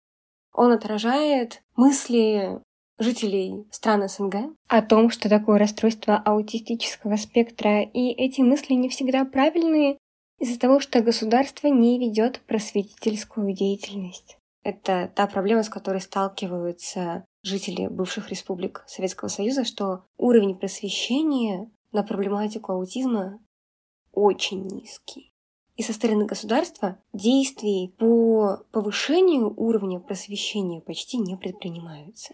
он 0.57 0.71
отражает 0.71 1.61
мысли 1.75 2.59
жителей 2.97 3.67
стран 3.71 4.09
СНГ 4.09 4.57
о 4.67 4.81
том, 4.81 5.11
что 5.11 5.29
такое 5.29 5.59
расстройство 5.59 6.17
аутистического 6.17 7.15
спектра, 7.15 7.83
и 7.83 8.09
эти 8.09 8.41
мысли 8.41 8.73
не 8.73 8.89
всегда 8.89 9.23
правильные 9.23 9.97
из-за 10.39 10.59
того, 10.59 10.79
что 10.79 11.01
государство 11.01 11.67
не 11.67 11.99
ведет 11.99 12.41
просветительскую 12.41 13.53
деятельность. 13.53 14.37
Это 14.63 15.11
та 15.15 15.27
проблема, 15.27 15.61
с 15.63 15.69
которой 15.69 16.01
сталкиваются 16.01 17.23
жители 17.43 17.87
бывших 17.87 18.29
республик 18.31 18.83
Советского 18.87 19.29
Союза, 19.29 19.63
что 19.63 20.05
уровень 20.17 20.55
просвещения 20.55 21.69
на 21.91 22.03
проблематику 22.03 22.73
аутизма 22.73 23.39
очень 24.11 24.63
низкий. 24.63 25.31
И 25.77 25.83
со 25.83 25.93
стороны 25.93 26.25
государства 26.25 26.97
действий 27.13 27.93
по 27.99 28.65
повышению 28.71 29.53
уровня 29.55 29.99
просвещения 29.99 30.81
почти 30.81 31.17
не 31.17 31.37
предпринимаются. 31.37 32.33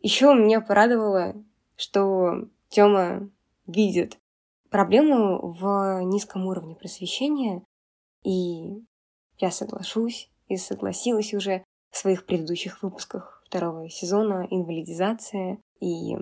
Еще 0.00 0.34
меня 0.34 0.60
порадовало, 0.60 1.42
что 1.76 2.48
Тёма 2.68 3.30
видит 3.66 4.18
проблему 4.68 5.52
в 5.52 6.02
низком 6.02 6.46
уровне 6.46 6.74
просвещения, 6.74 7.62
и 8.24 8.84
я 9.38 9.50
соглашусь 9.50 10.30
и 10.48 10.58
согласилась 10.58 11.32
уже 11.32 11.64
в 11.90 11.96
своих 11.96 12.26
предыдущих 12.26 12.82
выпусках 12.82 13.42
второго 13.46 13.88
сезона 13.88 14.46
«Инвалидизация» 14.50 15.58
и 15.82 16.14
э, 16.14 16.18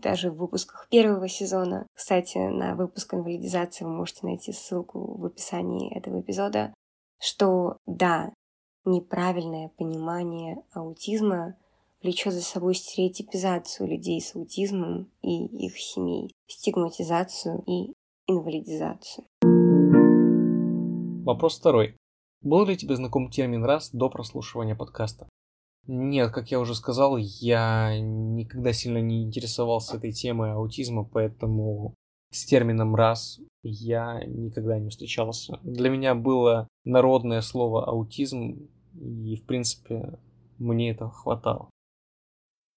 даже 0.00 0.30
в 0.30 0.36
выпусках 0.36 0.88
первого 0.90 1.28
сезона. 1.28 1.86
Кстати, 1.94 2.38
на 2.38 2.74
выпуск 2.74 3.12
«Инвалидизации» 3.12 3.84
вы 3.84 3.90
можете 3.90 4.26
найти 4.26 4.52
ссылку 4.52 5.18
в 5.18 5.26
описании 5.26 5.94
этого 5.94 6.22
эпизода, 6.22 6.72
что 7.20 7.76
да, 7.84 8.32
неправильное 8.86 9.68
понимание 9.76 10.62
аутизма 10.72 11.56
влечет 12.02 12.32
за 12.32 12.42
собой 12.42 12.74
стереотипизацию 12.74 13.88
людей 13.88 14.20
с 14.22 14.34
аутизмом 14.34 15.10
и 15.20 15.44
их 15.66 15.78
семей, 15.78 16.32
стигматизацию 16.46 17.62
и 17.66 17.92
инвалидизацию. 18.26 19.26
Вопрос 21.24 21.58
второй. 21.58 21.96
Был 22.40 22.64
ли 22.64 22.76
тебе 22.76 22.96
знаком 22.96 23.30
термин 23.30 23.64
раз 23.64 23.90
до 23.90 24.08
прослушивания 24.08 24.74
подкаста? 24.74 25.28
Нет, 25.86 26.32
как 26.32 26.50
я 26.50 26.60
уже 26.60 26.74
сказал, 26.74 27.16
я 27.18 27.98
никогда 28.00 28.72
сильно 28.72 28.98
не 28.98 29.22
интересовался 29.22 29.96
этой 29.96 30.12
темой 30.12 30.52
аутизма, 30.52 31.04
поэтому 31.04 31.94
с 32.30 32.46
термином 32.46 32.94
раз 32.94 33.38
я 33.62 34.24
никогда 34.24 34.78
не 34.78 34.88
встречался. 34.88 35.60
Для 35.62 35.90
меня 35.90 36.14
было 36.14 36.68
народное 36.84 37.42
слово 37.42 37.86
аутизм, 37.86 38.68
и 38.94 39.36
в 39.36 39.46
принципе 39.46 40.18
мне 40.58 40.90
этого 40.90 41.10
хватало. 41.10 41.68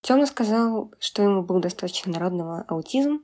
Тёма 0.02 0.26
сказал, 0.26 0.92
что 1.00 1.24
ему 1.24 1.44
был 1.44 1.60
достаточно 1.60 2.12
народного 2.14 2.62
аутизм. 2.68 3.22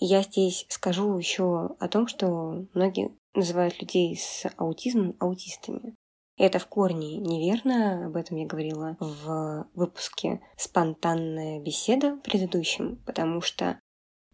И 0.00 0.06
я 0.06 0.22
здесь 0.22 0.66
скажу 0.68 1.16
еще 1.16 1.76
о 1.78 1.88
том, 1.88 2.08
что 2.08 2.66
многие 2.74 3.12
называют 3.34 3.80
людей 3.80 4.16
с 4.16 4.44
аутизмом 4.56 5.14
аутистами. 5.20 5.94
Это 6.36 6.58
в 6.58 6.66
корне 6.66 7.18
неверно, 7.18 8.06
об 8.06 8.16
этом 8.16 8.36
я 8.36 8.46
говорила 8.46 8.96
в 8.98 9.68
выпуске 9.74 10.40
«Спонтанная 10.56 11.60
беседа» 11.60 12.16
предыдущем, 12.24 12.96
потому 13.06 13.40
что 13.40 13.78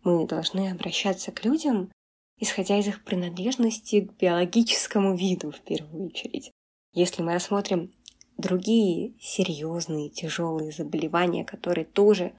мы 0.02 0.26
должны 0.26 0.71
обращаться 0.71 1.30
к 1.30 1.45
людям, 1.45 1.92
исходя 2.38 2.78
из 2.78 2.88
их 2.88 3.04
принадлежности 3.04 4.00
к 4.00 4.14
биологическому 4.14 5.14
виду 5.14 5.50
в 5.50 5.61
первую 5.61 6.07
очередь. 6.07 6.50
Если 6.95 7.23
мы 7.23 7.35
рассмотрим 7.35 7.92
другие 8.38 9.14
серьезные, 9.21 10.09
тяжелые 10.09 10.73
заболевания, 10.73 11.45
которые 11.45 11.85
тоже 11.85 12.33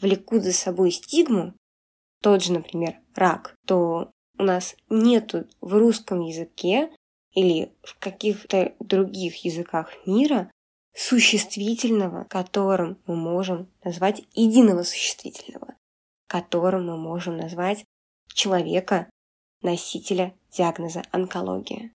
влекут 0.00 0.42
за 0.42 0.54
собой 0.54 0.90
стигму, 0.90 1.54
тот 2.22 2.42
же, 2.42 2.54
например, 2.54 2.96
рак, 3.14 3.54
то 3.66 4.10
у 4.38 4.42
нас 4.42 4.74
нету 4.88 5.46
в 5.60 5.74
русском 5.74 6.20
языке 6.20 6.90
или 7.34 7.72
в 7.82 7.98
каких-то 7.98 8.74
других 8.80 9.44
языках 9.44 9.90
мира 10.06 10.50
существительного, 10.94 12.24
которым 12.24 12.98
мы 13.06 13.16
можем 13.16 13.68
назвать 13.82 14.22
единого 14.32 14.84
существительного, 14.84 15.74
которым 16.28 16.86
мы 16.86 16.96
можем 16.96 17.36
назвать 17.36 17.84
человека, 18.28 19.10
носителя 19.62 20.34
диагноза 20.50 21.02
онкология. 21.10 21.92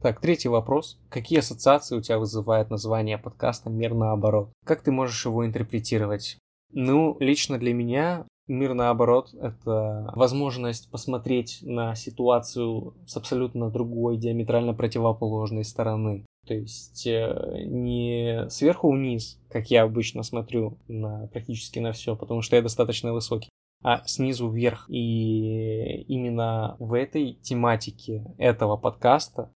Так, 0.00 0.20
третий 0.20 0.48
вопрос. 0.48 0.98
Какие 1.10 1.40
ассоциации 1.40 1.96
у 1.96 2.00
тебя 2.00 2.18
вызывает 2.18 2.70
название 2.70 3.18
подкаста 3.18 3.68
«Мир 3.68 3.94
наоборот»? 3.94 4.50
Как 4.64 4.82
ты 4.82 4.90
можешь 4.90 5.26
его 5.26 5.44
интерпретировать? 5.44 6.38
Ну, 6.72 7.18
лично 7.20 7.58
для 7.58 7.74
меня 7.74 8.26
Мир, 8.50 8.74
наоборот, 8.74 9.32
это 9.40 10.10
возможность 10.16 10.90
посмотреть 10.90 11.60
на 11.62 11.94
ситуацию 11.94 12.94
с 13.06 13.16
абсолютно 13.16 13.70
другой, 13.70 14.16
диаметрально 14.16 14.74
противоположной 14.74 15.62
стороны. 15.62 16.26
То 16.48 16.54
есть 16.54 17.06
э, 17.06 17.62
не 17.66 18.50
сверху 18.50 18.90
вниз, 18.90 19.38
как 19.50 19.70
я 19.70 19.84
обычно 19.84 20.24
смотрю 20.24 20.78
на 20.88 21.28
практически 21.28 21.78
на 21.78 21.92
все, 21.92 22.16
потому 22.16 22.42
что 22.42 22.56
я 22.56 22.62
достаточно 22.62 23.12
высокий, 23.12 23.50
а 23.84 24.04
снизу 24.06 24.50
вверх. 24.50 24.90
И 24.90 26.02
именно 26.08 26.74
в 26.80 26.94
этой 26.94 27.34
тематике 27.34 28.24
этого 28.36 28.76
подкаста 28.76 29.52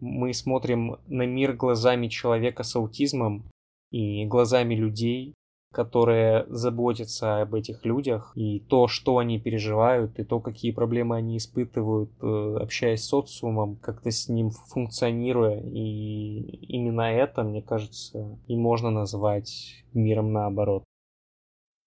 мы 0.00 0.32
смотрим 0.32 0.96
на 1.06 1.26
мир 1.26 1.52
глазами 1.52 2.08
человека 2.08 2.62
с 2.62 2.74
аутизмом 2.76 3.44
и 3.90 4.24
глазами 4.24 4.74
людей, 4.74 5.34
которые 5.72 6.46
заботятся 6.48 7.42
об 7.42 7.54
этих 7.54 7.84
людях, 7.84 8.32
и 8.34 8.60
то, 8.60 8.88
что 8.88 9.18
они 9.18 9.38
переживают, 9.38 10.18
и 10.18 10.24
то, 10.24 10.40
какие 10.40 10.72
проблемы 10.72 11.16
они 11.16 11.36
испытывают, 11.36 12.10
э, 12.22 12.56
общаясь 12.60 13.02
с 13.02 13.08
социумом, 13.08 13.76
как-то 13.76 14.10
с 14.10 14.28
ним 14.28 14.50
функционируя. 14.50 15.60
И 15.60 16.40
именно 16.68 17.02
это, 17.02 17.42
мне 17.42 17.62
кажется, 17.62 18.38
и 18.46 18.56
можно 18.56 18.90
назвать 18.90 19.84
миром 19.92 20.32
наоборот. 20.32 20.84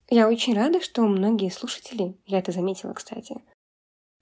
Я 0.10 0.28
очень 0.28 0.54
рада, 0.56 0.82
что 0.82 1.04
многие 1.04 1.50
слушатели, 1.50 2.17
я 2.26 2.39
это 2.39 2.52
заметила, 2.52 2.94
кстати, 2.94 3.41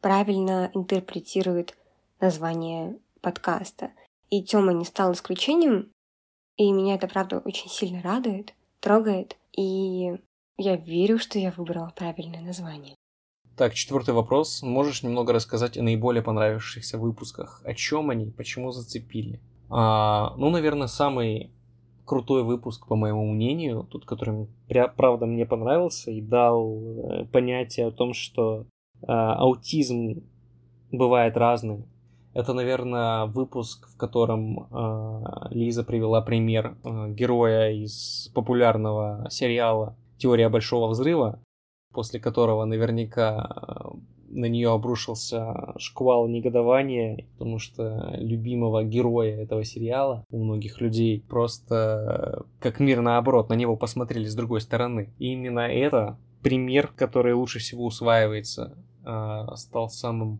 правильно 0.02 0.70
интерпретируют 0.74 1.76
название 2.22 2.98
подкаста. 3.22 3.92
И 4.30 4.44
Тёма 4.44 4.74
не 4.74 4.86
стал 4.86 5.14
исключением, 5.14 5.92
и 6.58 6.72
меня 6.72 6.96
это, 6.96 7.08
правда, 7.08 7.40
очень 7.40 7.70
сильно 7.70 8.02
радует, 8.02 8.54
трогает. 8.80 9.38
И 9.60 10.18
я 10.58 10.78
верю, 10.78 11.20
что 11.20 11.38
я 11.38 11.52
выбрала 11.52 11.92
правильное 11.94 12.42
название. 12.42 12.96
Так, 13.58 13.74
четвертый 13.74 14.14
вопрос. 14.14 14.64
Можешь 14.64 15.04
немного 15.04 15.34
рассказать 15.34 15.78
о 15.78 15.84
наиболее 15.84 16.24
понравившихся 16.24 16.98
выпусках? 16.98 17.62
О 17.66 17.74
чем 17.74 18.10
они? 18.10 18.32
Почему 18.32 18.72
зацепили? 18.72 19.42
А, 19.70 20.34
ну, 20.38 20.50
наверное, 20.50 20.88
самый 20.88 21.52
крутой 22.06 22.44
выпуск, 22.44 22.88
по 22.88 22.96
моему 22.96 23.30
мнению, 23.30 23.84
тот, 23.84 24.06
который, 24.06 24.48
правда, 24.96 25.26
мне 25.26 25.46
понравился 25.46 26.10
и 26.10 26.22
дал 26.22 26.80
э, 26.80 27.26
понятие 27.26 27.88
о 27.88 27.92
том, 27.92 28.14
что 28.14 28.66
а, 29.06 29.36
аутизм 29.36 30.24
бывает 30.90 31.36
разный, 31.36 31.84
это, 32.34 32.54
наверное, 32.54 33.26
выпуск, 33.26 33.88
в 33.90 33.98
котором 33.98 34.68
э, 34.72 35.24
Лиза 35.52 35.84
привела 35.84 36.22
пример 36.22 36.78
э, 36.84 37.10
героя 37.10 37.72
из 37.72 38.32
популярного 38.36 39.28
сериала 39.32 39.96
«Теория 40.18 40.50
большого 40.50 40.90
взрыва», 40.90 41.42
после 41.92 42.20
которого 42.20 42.66
наверняка 42.66 43.50
э, 43.50 43.98
на 44.30 44.46
нее 44.46 44.72
обрушился 44.72 45.74
шквал 45.78 46.28
негодования, 46.28 47.26
потому 47.34 47.58
что 47.58 48.14
любимого 48.20 48.84
героя 48.84 49.42
этого 49.42 49.64
сериала 49.64 50.24
у 50.30 50.44
многих 50.44 50.82
людей 50.82 51.26
просто 51.28 52.46
как 52.60 52.80
мир 52.80 53.02
наоборот, 53.02 53.50
на 53.50 53.56
него 53.56 53.76
посмотрели 53.76 54.26
с 54.26 54.36
другой 54.36 54.62
стороны. 54.62 55.14
И 55.18 55.34
именно 55.34 55.62
это 55.62 56.20
пример, 56.44 56.94
который 56.96 57.34
лучше 57.34 57.58
всего 57.58 57.86
усваивается, 57.86 58.78
э, 59.04 59.56
стал 59.56 59.90
самым 59.90 60.40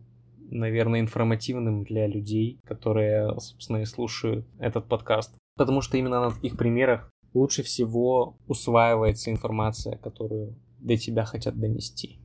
наверное, 0.52 1.00
информативным 1.00 1.84
для 1.84 2.08
людей, 2.08 2.60
которые, 2.66 3.40
собственно, 3.40 3.78
и 3.78 3.86
слушают 3.86 4.48
этот 4.60 4.88
подкаст. 4.88 5.38
Потому 5.56 5.82
что 5.82 5.98
именно 5.98 6.22
на 6.22 6.32
таких 6.32 6.58
примерах 6.58 7.10
лучше 7.34 7.64
всего 7.64 8.38
усваивается 8.48 9.32
информация, 9.32 9.98
которую 9.98 10.56
до 10.80 10.98
тебя 10.98 11.26
хотят 11.26 11.60
донести. 11.60 12.20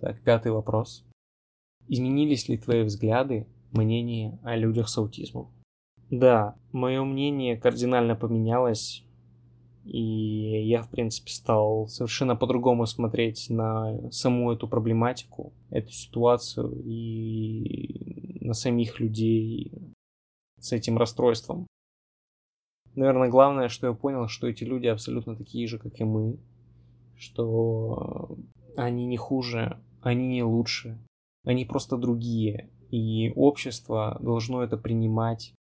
Так, 0.00 0.22
пятый 0.22 0.52
вопрос. 0.52 1.04
Изменились 1.88 2.48
ли 2.48 2.58
твои 2.58 2.82
взгляды, 2.82 3.46
мнения 3.72 4.38
о 4.42 4.56
людях 4.56 4.88
с 4.88 4.98
аутизмом? 4.98 5.50
Да, 6.10 6.56
мое 6.72 7.02
мнение 7.04 7.56
кардинально 7.56 8.14
поменялось 8.14 9.04
и 9.84 10.66
я, 10.66 10.82
в 10.82 10.88
принципе, 10.88 11.30
стал 11.30 11.88
совершенно 11.88 12.36
по-другому 12.36 12.86
смотреть 12.86 13.50
на 13.50 14.10
саму 14.10 14.52
эту 14.52 14.66
проблематику, 14.66 15.52
эту 15.70 15.90
ситуацию 15.90 16.82
и 16.84 18.38
на 18.40 18.54
самих 18.54 18.98
людей 18.98 19.72
с 20.58 20.72
этим 20.72 20.96
расстройством. 20.96 21.66
Наверное, 22.94 23.28
главное, 23.28 23.68
что 23.68 23.88
я 23.88 23.92
понял, 23.92 24.28
что 24.28 24.46
эти 24.46 24.64
люди 24.64 24.86
абсолютно 24.86 25.36
такие 25.36 25.66
же, 25.66 25.78
как 25.78 26.00
и 26.00 26.04
мы, 26.04 26.38
что 27.16 28.36
они 28.76 29.04
не 29.06 29.16
хуже, 29.16 29.78
они 30.00 30.28
не 30.28 30.42
лучше, 30.42 30.98
они 31.44 31.64
просто 31.64 31.96
другие. 31.96 32.70
И 32.90 33.32
общество 33.34 34.16
должно 34.20 34.62
это 34.62 34.76
принимать 34.76 35.52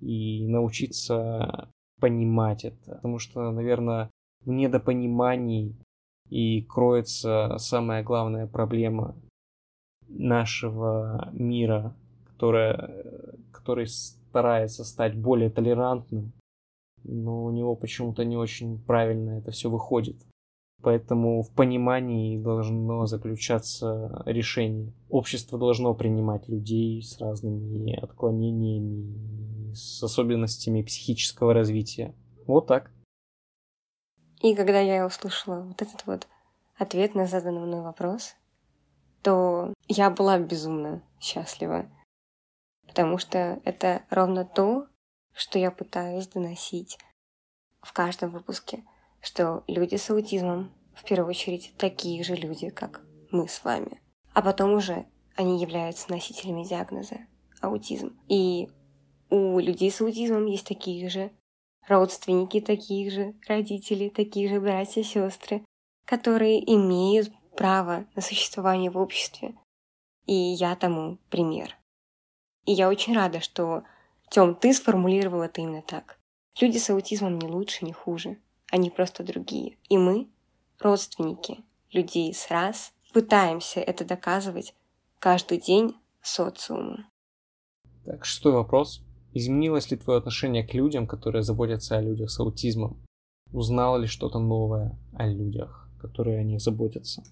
и 0.00 0.46
научиться 0.48 1.68
понимать 2.02 2.64
это. 2.64 2.96
Потому 2.96 3.20
что, 3.20 3.52
наверное, 3.52 4.10
в 4.44 4.50
недопонимании 4.50 5.76
и 6.28 6.62
кроется 6.62 7.56
самая 7.58 8.02
главная 8.02 8.48
проблема 8.48 9.14
нашего 10.08 11.28
мира, 11.32 11.94
которая, 12.26 12.90
который 13.52 13.86
старается 13.86 14.84
стать 14.84 15.16
более 15.16 15.48
толерантным, 15.48 16.32
но 17.04 17.44
у 17.44 17.52
него 17.52 17.76
почему-то 17.76 18.24
не 18.24 18.36
очень 18.36 18.80
правильно 18.80 19.38
это 19.38 19.52
все 19.52 19.70
выходит. 19.70 20.16
Поэтому 20.82 21.42
в 21.42 21.50
понимании 21.50 22.36
должно 22.36 23.06
заключаться 23.06 24.22
решение. 24.26 24.92
Общество 25.08 25.58
должно 25.58 25.94
принимать 25.94 26.48
людей 26.48 27.00
с 27.02 27.20
разными 27.20 27.94
отклонениями, 27.94 29.72
с 29.74 30.02
особенностями 30.02 30.82
психического 30.82 31.54
развития. 31.54 32.14
Вот 32.46 32.66
так. 32.66 32.90
И 34.40 34.56
когда 34.56 34.80
я 34.80 35.06
услышала 35.06 35.62
вот 35.62 35.80
этот 35.80 36.04
вот 36.06 36.26
ответ 36.76 37.14
на 37.14 37.26
заданный 37.26 37.60
мной 37.60 37.82
вопрос, 37.82 38.34
то 39.22 39.72
я 39.86 40.10
была 40.10 40.40
безумно 40.40 41.02
счастлива. 41.20 41.86
Потому 42.88 43.18
что 43.18 43.60
это 43.64 44.02
ровно 44.10 44.44
то, 44.44 44.88
что 45.32 45.60
я 45.60 45.70
пытаюсь 45.70 46.26
доносить 46.26 46.98
в 47.80 47.92
каждом 47.92 48.30
выпуске, 48.30 48.84
что 49.22 49.64
люди 49.66 49.96
с 49.96 50.10
аутизмом 50.10 50.72
в 50.94 51.04
первую 51.04 51.30
очередь 51.30 51.72
такие 51.78 52.22
же 52.22 52.34
люди, 52.34 52.68
как 52.68 53.02
мы 53.30 53.48
с 53.48 53.64
вами. 53.64 54.00
А 54.34 54.42
потом 54.42 54.72
уже 54.72 55.06
они 55.36 55.60
являются 55.60 56.10
носителями 56.10 56.64
диагноза 56.64 57.20
аутизм. 57.60 58.18
И 58.28 58.68
у 59.30 59.58
людей 59.58 59.90
с 59.90 60.00
аутизмом 60.00 60.46
есть 60.46 60.66
такие 60.66 61.08
же 61.08 61.30
родственники, 61.88 62.60
такие 62.60 63.10
же 63.10 63.34
родители, 63.48 64.08
такие 64.08 64.48
же 64.48 64.60
братья, 64.60 65.02
сестры, 65.02 65.64
которые 66.04 66.60
имеют 66.74 67.32
право 67.56 68.06
на 68.14 68.22
существование 68.22 68.90
в 68.90 68.98
обществе. 68.98 69.54
И 70.26 70.34
я 70.34 70.76
тому 70.76 71.18
пример. 71.30 71.76
И 72.66 72.72
я 72.72 72.88
очень 72.88 73.14
рада, 73.14 73.40
что 73.40 73.84
Тём, 74.32 74.54
ты 74.54 74.72
сформулировал 74.72 75.42
это 75.42 75.60
именно 75.60 75.82
так. 75.82 76.18
Люди 76.58 76.78
с 76.78 76.88
аутизмом 76.88 77.38
не 77.38 77.48
лучше, 77.48 77.84
не 77.84 77.92
хуже. 77.92 78.38
Они 78.72 78.88
просто 78.88 79.22
другие. 79.22 79.76
И 79.90 79.98
мы, 79.98 80.28
родственники 80.80 81.58
людей 81.92 82.32
с 82.32 82.50
раз, 82.50 82.94
пытаемся 83.12 83.80
это 83.80 84.06
доказывать 84.06 84.74
каждый 85.18 85.60
день 85.60 85.94
социуму. 86.22 87.04
Так, 88.06 88.24
шестой 88.24 88.54
вопрос. 88.54 89.04
Изменилось 89.34 89.90
ли 89.90 89.98
твое 89.98 90.18
отношение 90.18 90.66
к 90.66 90.72
людям, 90.72 91.06
которые 91.06 91.42
заботятся 91.42 91.98
о 91.98 92.00
людях 92.00 92.30
с 92.30 92.40
аутизмом? 92.40 93.04
Узнала 93.52 93.98
ли 93.98 94.06
что-то 94.06 94.38
новое 94.38 94.98
о 95.12 95.26
людях, 95.26 95.86
которые 96.00 96.38
о 96.38 96.42
них 96.42 96.62
заботятся? 96.62 97.22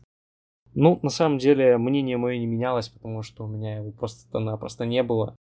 Ну, 0.74 1.00
на 1.02 1.08
самом 1.08 1.38
деле, 1.38 1.78
мнение 1.78 2.18
мое 2.18 2.38
не 2.38 2.46
менялось, 2.46 2.90
потому 2.90 3.22
что 3.22 3.44
у 3.44 3.48
меня 3.48 3.76
его 3.76 3.92
просто-напросто 3.92 4.84
не 4.84 5.02
было. 5.02 5.34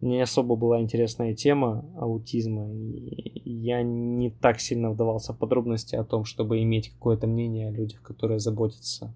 Мне 0.00 0.22
особо 0.22 0.56
была 0.56 0.80
интересная 0.80 1.34
тема 1.34 1.84
аутизма, 1.96 2.70
и 2.72 3.50
я 3.50 3.82
не 3.82 4.30
так 4.30 4.60
сильно 4.60 4.90
вдавался 4.90 5.32
в 5.32 5.38
подробности 5.38 5.96
о 5.96 6.04
том, 6.04 6.24
чтобы 6.24 6.62
иметь 6.62 6.90
какое-то 6.90 7.26
мнение 7.26 7.68
о 7.68 7.72
людях, 7.72 8.02
которые 8.02 8.38
заботятся 8.38 9.14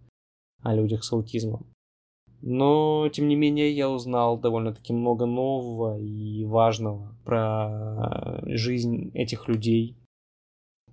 о 0.62 0.74
людях 0.74 1.04
с 1.04 1.12
аутизмом. 1.12 1.66
Но, 2.42 3.08
тем 3.12 3.28
не 3.28 3.36
менее, 3.36 3.70
я 3.70 3.90
узнал 3.90 4.38
довольно-таки 4.38 4.94
много 4.94 5.26
нового 5.26 5.98
и 5.98 6.46
важного 6.46 7.14
про 7.24 8.40
жизнь 8.46 9.10
этих 9.12 9.46
людей, 9.48 9.99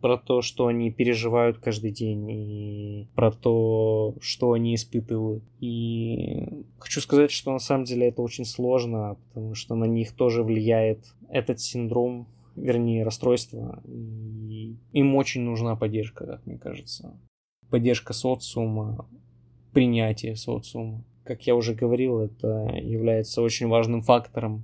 про 0.02 0.18
то, 0.18 0.42
что 0.42 0.68
они 0.68 0.92
переживают 0.92 1.58
каждый 1.58 1.92
день, 1.92 2.30
и 2.30 3.08
про 3.16 3.32
то, 3.32 4.16
что 4.22 4.54
они 4.54 4.76
испытывают. 4.76 5.44
И 5.60 6.66
хочу 6.80 7.02
сказать, 7.02 7.32
что 7.32 7.52
на 7.52 7.60
самом 7.60 7.86
деле 7.86 8.08
это 8.08 8.22
очень 8.22 8.46
сложно, 8.46 9.18
потому 9.28 9.56
что 9.56 9.76
на 9.76 9.86
них 9.86 10.14
тоже 10.14 10.44
влияет 10.44 11.14
этот 11.30 11.60
синдром, 11.60 12.28
вернее, 12.56 13.04
расстройство. 13.04 13.82
И 13.86 14.78
им 14.94 15.16
очень 15.16 15.42
нужна 15.42 15.76
поддержка, 15.76 16.26
как 16.26 16.46
мне 16.46 16.58
кажется. 16.58 17.20
Поддержка 17.70 18.14
социума, 18.14 19.08
принятие 19.74 20.36
социума. 20.36 21.04
Как 21.24 21.46
я 21.46 21.56
уже 21.56 21.74
говорил, 21.74 22.20
это 22.20 22.48
является 22.82 23.42
очень 23.42 23.68
важным 23.68 24.02
фактором 24.02 24.64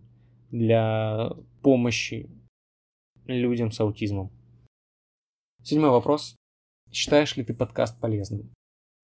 для 0.51 1.31
помощи 1.61 2.29
людям 3.25 3.71
с 3.71 3.79
аутизмом. 3.79 4.31
Седьмой 5.63 5.91
вопрос. 5.91 6.35
Считаешь 6.91 7.37
ли 7.37 7.43
ты 7.45 7.53
подкаст 7.53 7.97
полезным? 8.01 8.53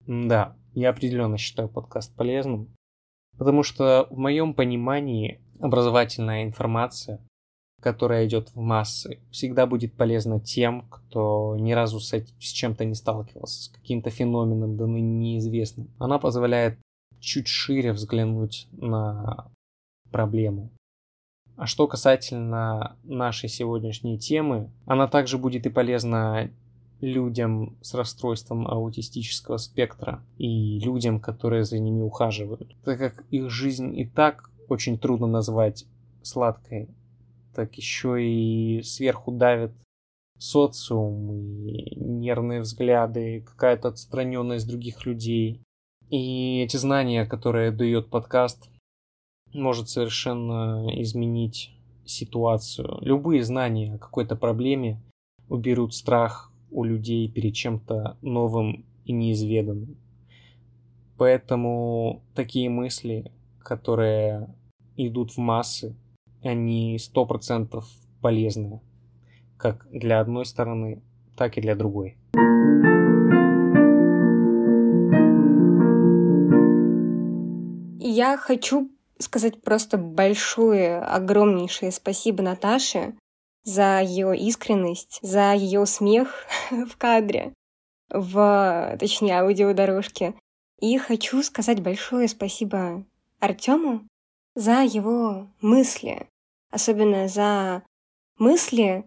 Да, 0.06 0.54
я 0.74 0.90
определенно 0.90 1.38
считаю 1.38 1.70
подкаст 1.70 2.14
полезным, 2.14 2.76
потому 3.38 3.62
что 3.62 4.06
в 4.10 4.18
моем 4.18 4.52
понимании 4.52 5.40
образовательная 5.58 6.44
информация, 6.44 7.26
которая 7.80 8.26
идет 8.26 8.50
в 8.50 8.60
массы, 8.60 9.22
всегда 9.30 9.66
будет 9.66 9.96
полезна 9.96 10.38
тем, 10.38 10.86
кто 10.90 11.56
ни 11.58 11.72
разу 11.72 11.98
с, 11.98 12.12
этим, 12.12 12.38
с 12.38 12.52
чем-то 12.52 12.84
не 12.84 12.94
сталкивался, 12.94 13.62
с 13.62 13.68
каким-то 13.68 14.10
феноменом, 14.10 14.76
да 14.76 14.84
неизвестным. 14.84 15.88
Она 15.98 16.18
позволяет 16.18 16.78
чуть 17.20 17.48
шире 17.48 17.94
взглянуть 17.94 18.68
на 18.72 19.50
проблему. 20.10 20.70
А 21.60 21.66
что 21.66 21.86
касательно 21.86 22.96
нашей 23.04 23.50
сегодняшней 23.50 24.18
темы, 24.18 24.70
она 24.86 25.06
также 25.08 25.36
будет 25.36 25.66
и 25.66 25.68
полезна 25.68 26.50
людям 27.02 27.76
с 27.82 27.92
расстройством 27.92 28.66
аутистического 28.66 29.58
спектра 29.58 30.24
и 30.38 30.78
людям, 30.78 31.20
которые 31.20 31.64
за 31.64 31.78
ними 31.78 32.00
ухаживают. 32.00 32.74
Так 32.82 32.98
как 32.98 33.26
их 33.30 33.50
жизнь 33.50 33.94
и 33.94 34.06
так 34.06 34.50
очень 34.70 34.98
трудно 34.98 35.26
назвать 35.26 35.84
сладкой, 36.22 36.88
так 37.54 37.74
еще 37.74 38.24
и 38.24 38.80
сверху 38.82 39.30
давит 39.30 39.72
социум 40.38 41.30
и 41.30 41.94
нервные 41.94 42.62
взгляды, 42.62 43.44
какая-то 43.46 43.88
отстраненность 43.88 44.66
других 44.66 45.04
людей. 45.04 45.60
И 46.08 46.62
эти 46.62 46.78
знания, 46.78 47.26
которые 47.26 47.70
дает 47.70 48.08
подкаст, 48.08 48.70
может 49.52 49.88
совершенно 49.88 50.86
изменить 51.02 51.72
ситуацию. 52.04 52.98
Любые 53.00 53.42
знания 53.42 53.94
о 53.94 53.98
какой-то 53.98 54.36
проблеме 54.36 55.00
уберут 55.48 55.94
страх 55.94 56.52
у 56.70 56.84
людей 56.84 57.28
перед 57.28 57.54
чем-то 57.54 58.16
новым 58.22 58.84
и 59.04 59.12
неизведанным. 59.12 59.96
Поэтому 61.16 62.22
такие 62.34 62.70
мысли, 62.70 63.30
которые 63.58 64.54
идут 64.96 65.32
в 65.32 65.38
массы, 65.38 65.96
они 66.42 66.98
сто 66.98 67.26
процентов 67.26 67.90
полезны 68.20 68.80
как 69.60 69.86
для 69.90 70.20
одной 70.20 70.46
стороны, 70.46 71.02
так 71.36 71.58
и 71.58 71.60
для 71.60 71.76
другой. 71.76 72.16
Я 77.98 78.38
хочу 78.38 78.90
сказать 79.20 79.62
просто 79.62 79.98
большое, 79.98 80.98
огромнейшее 80.98 81.92
спасибо 81.92 82.42
Наташе 82.42 83.14
за 83.62 84.00
ее 84.00 84.36
искренность, 84.36 85.18
за 85.22 85.52
ее 85.52 85.86
смех 85.86 86.46
в 86.70 86.96
кадре, 86.96 87.52
в, 88.08 88.96
точнее, 88.98 89.40
аудиодорожке. 89.40 90.34
И 90.80 90.96
хочу 90.98 91.42
сказать 91.42 91.82
большое 91.82 92.26
спасибо 92.26 93.04
Артему 93.38 94.06
за 94.54 94.82
его 94.82 95.48
мысли, 95.60 96.26
особенно 96.70 97.28
за 97.28 97.82
мысли, 98.38 99.04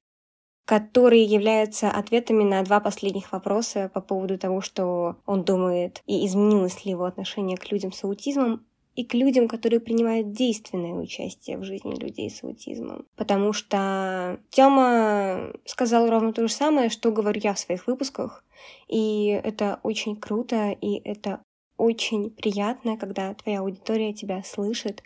которые 0.65 1.23
являются 1.23 1.89
ответами 1.89 2.43
на 2.43 2.61
два 2.63 2.79
последних 2.79 3.31
вопроса 3.31 3.89
по 3.93 4.01
поводу 4.01 4.37
того, 4.37 4.61
что 4.61 5.17
он 5.25 5.43
думает 5.43 6.01
и 6.05 6.25
изменилось 6.25 6.85
ли 6.85 6.91
его 6.91 7.05
отношение 7.05 7.57
к 7.57 7.69
людям 7.71 7.91
с 7.91 8.03
аутизмом, 8.03 8.65
и 8.95 9.03
к 9.03 9.13
людям, 9.13 9.47
которые 9.47 9.79
принимают 9.79 10.31
действенное 10.31 10.93
участие 10.93 11.57
в 11.57 11.63
жизни 11.63 11.95
людей 11.95 12.29
с 12.29 12.43
аутизмом. 12.43 13.05
Потому 13.15 13.53
что 13.53 14.39
Тёма 14.49 15.53
сказал 15.65 16.09
ровно 16.09 16.31
то 16.31 16.47
же 16.47 16.53
самое, 16.53 16.89
что 16.89 17.11
говорю 17.11 17.41
я 17.43 17.53
в 17.53 17.59
своих 17.59 17.87
выпусках. 17.87 18.43
И 18.87 19.27
это 19.43 19.79
очень 19.83 20.15
круто, 20.15 20.71
и 20.71 21.01
это 21.03 21.41
очень 21.77 22.29
приятно, 22.29 22.97
когда 22.97 23.33
твоя 23.33 23.61
аудитория 23.61 24.13
тебя 24.13 24.43
слышит, 24.43 25.03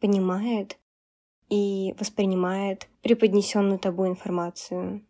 понимает 0.00 0.78
и 1.48 1.94
воспринимает 1.98 2.88
преподнесенную 3.02 3.78
тобой 3.78 4.08
информацию. 4.08 5.04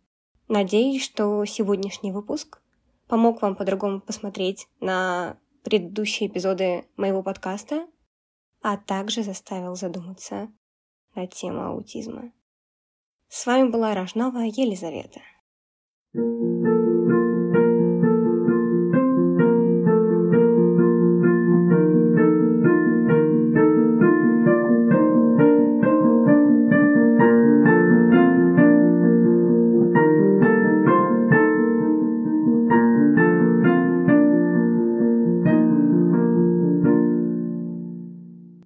Надеюсь, 0.49 1.03
что 1.03 1.45
сегодняшний 1.45 2.13
выпуск 2.13 2.61
помог 3.09 3.43
вам 3.43 3.57
по-другому 3.57 4.01
посмотреть 4.01 4.69
на 4.81 5.37
предыдущие 5.65 6.29
эпизоды 6.29 6.85
моего 6.97 7.23
подкаста 7.23 7.87
а 8.62 8.77
также 8.77 9.22
заставил 9.22 9.75
задуматься 9.75 10.48
на 11.14 11.27
тему 11.27 11.62
аутизма. 11.66 12.33
С 13.29 13.46
вами 13.46 13.68
была 13.68 13.94
Рожнова 13.94 14.40
Елизавета. 14.40 15.20
thank 16.14 16.42
you 16.42 16.62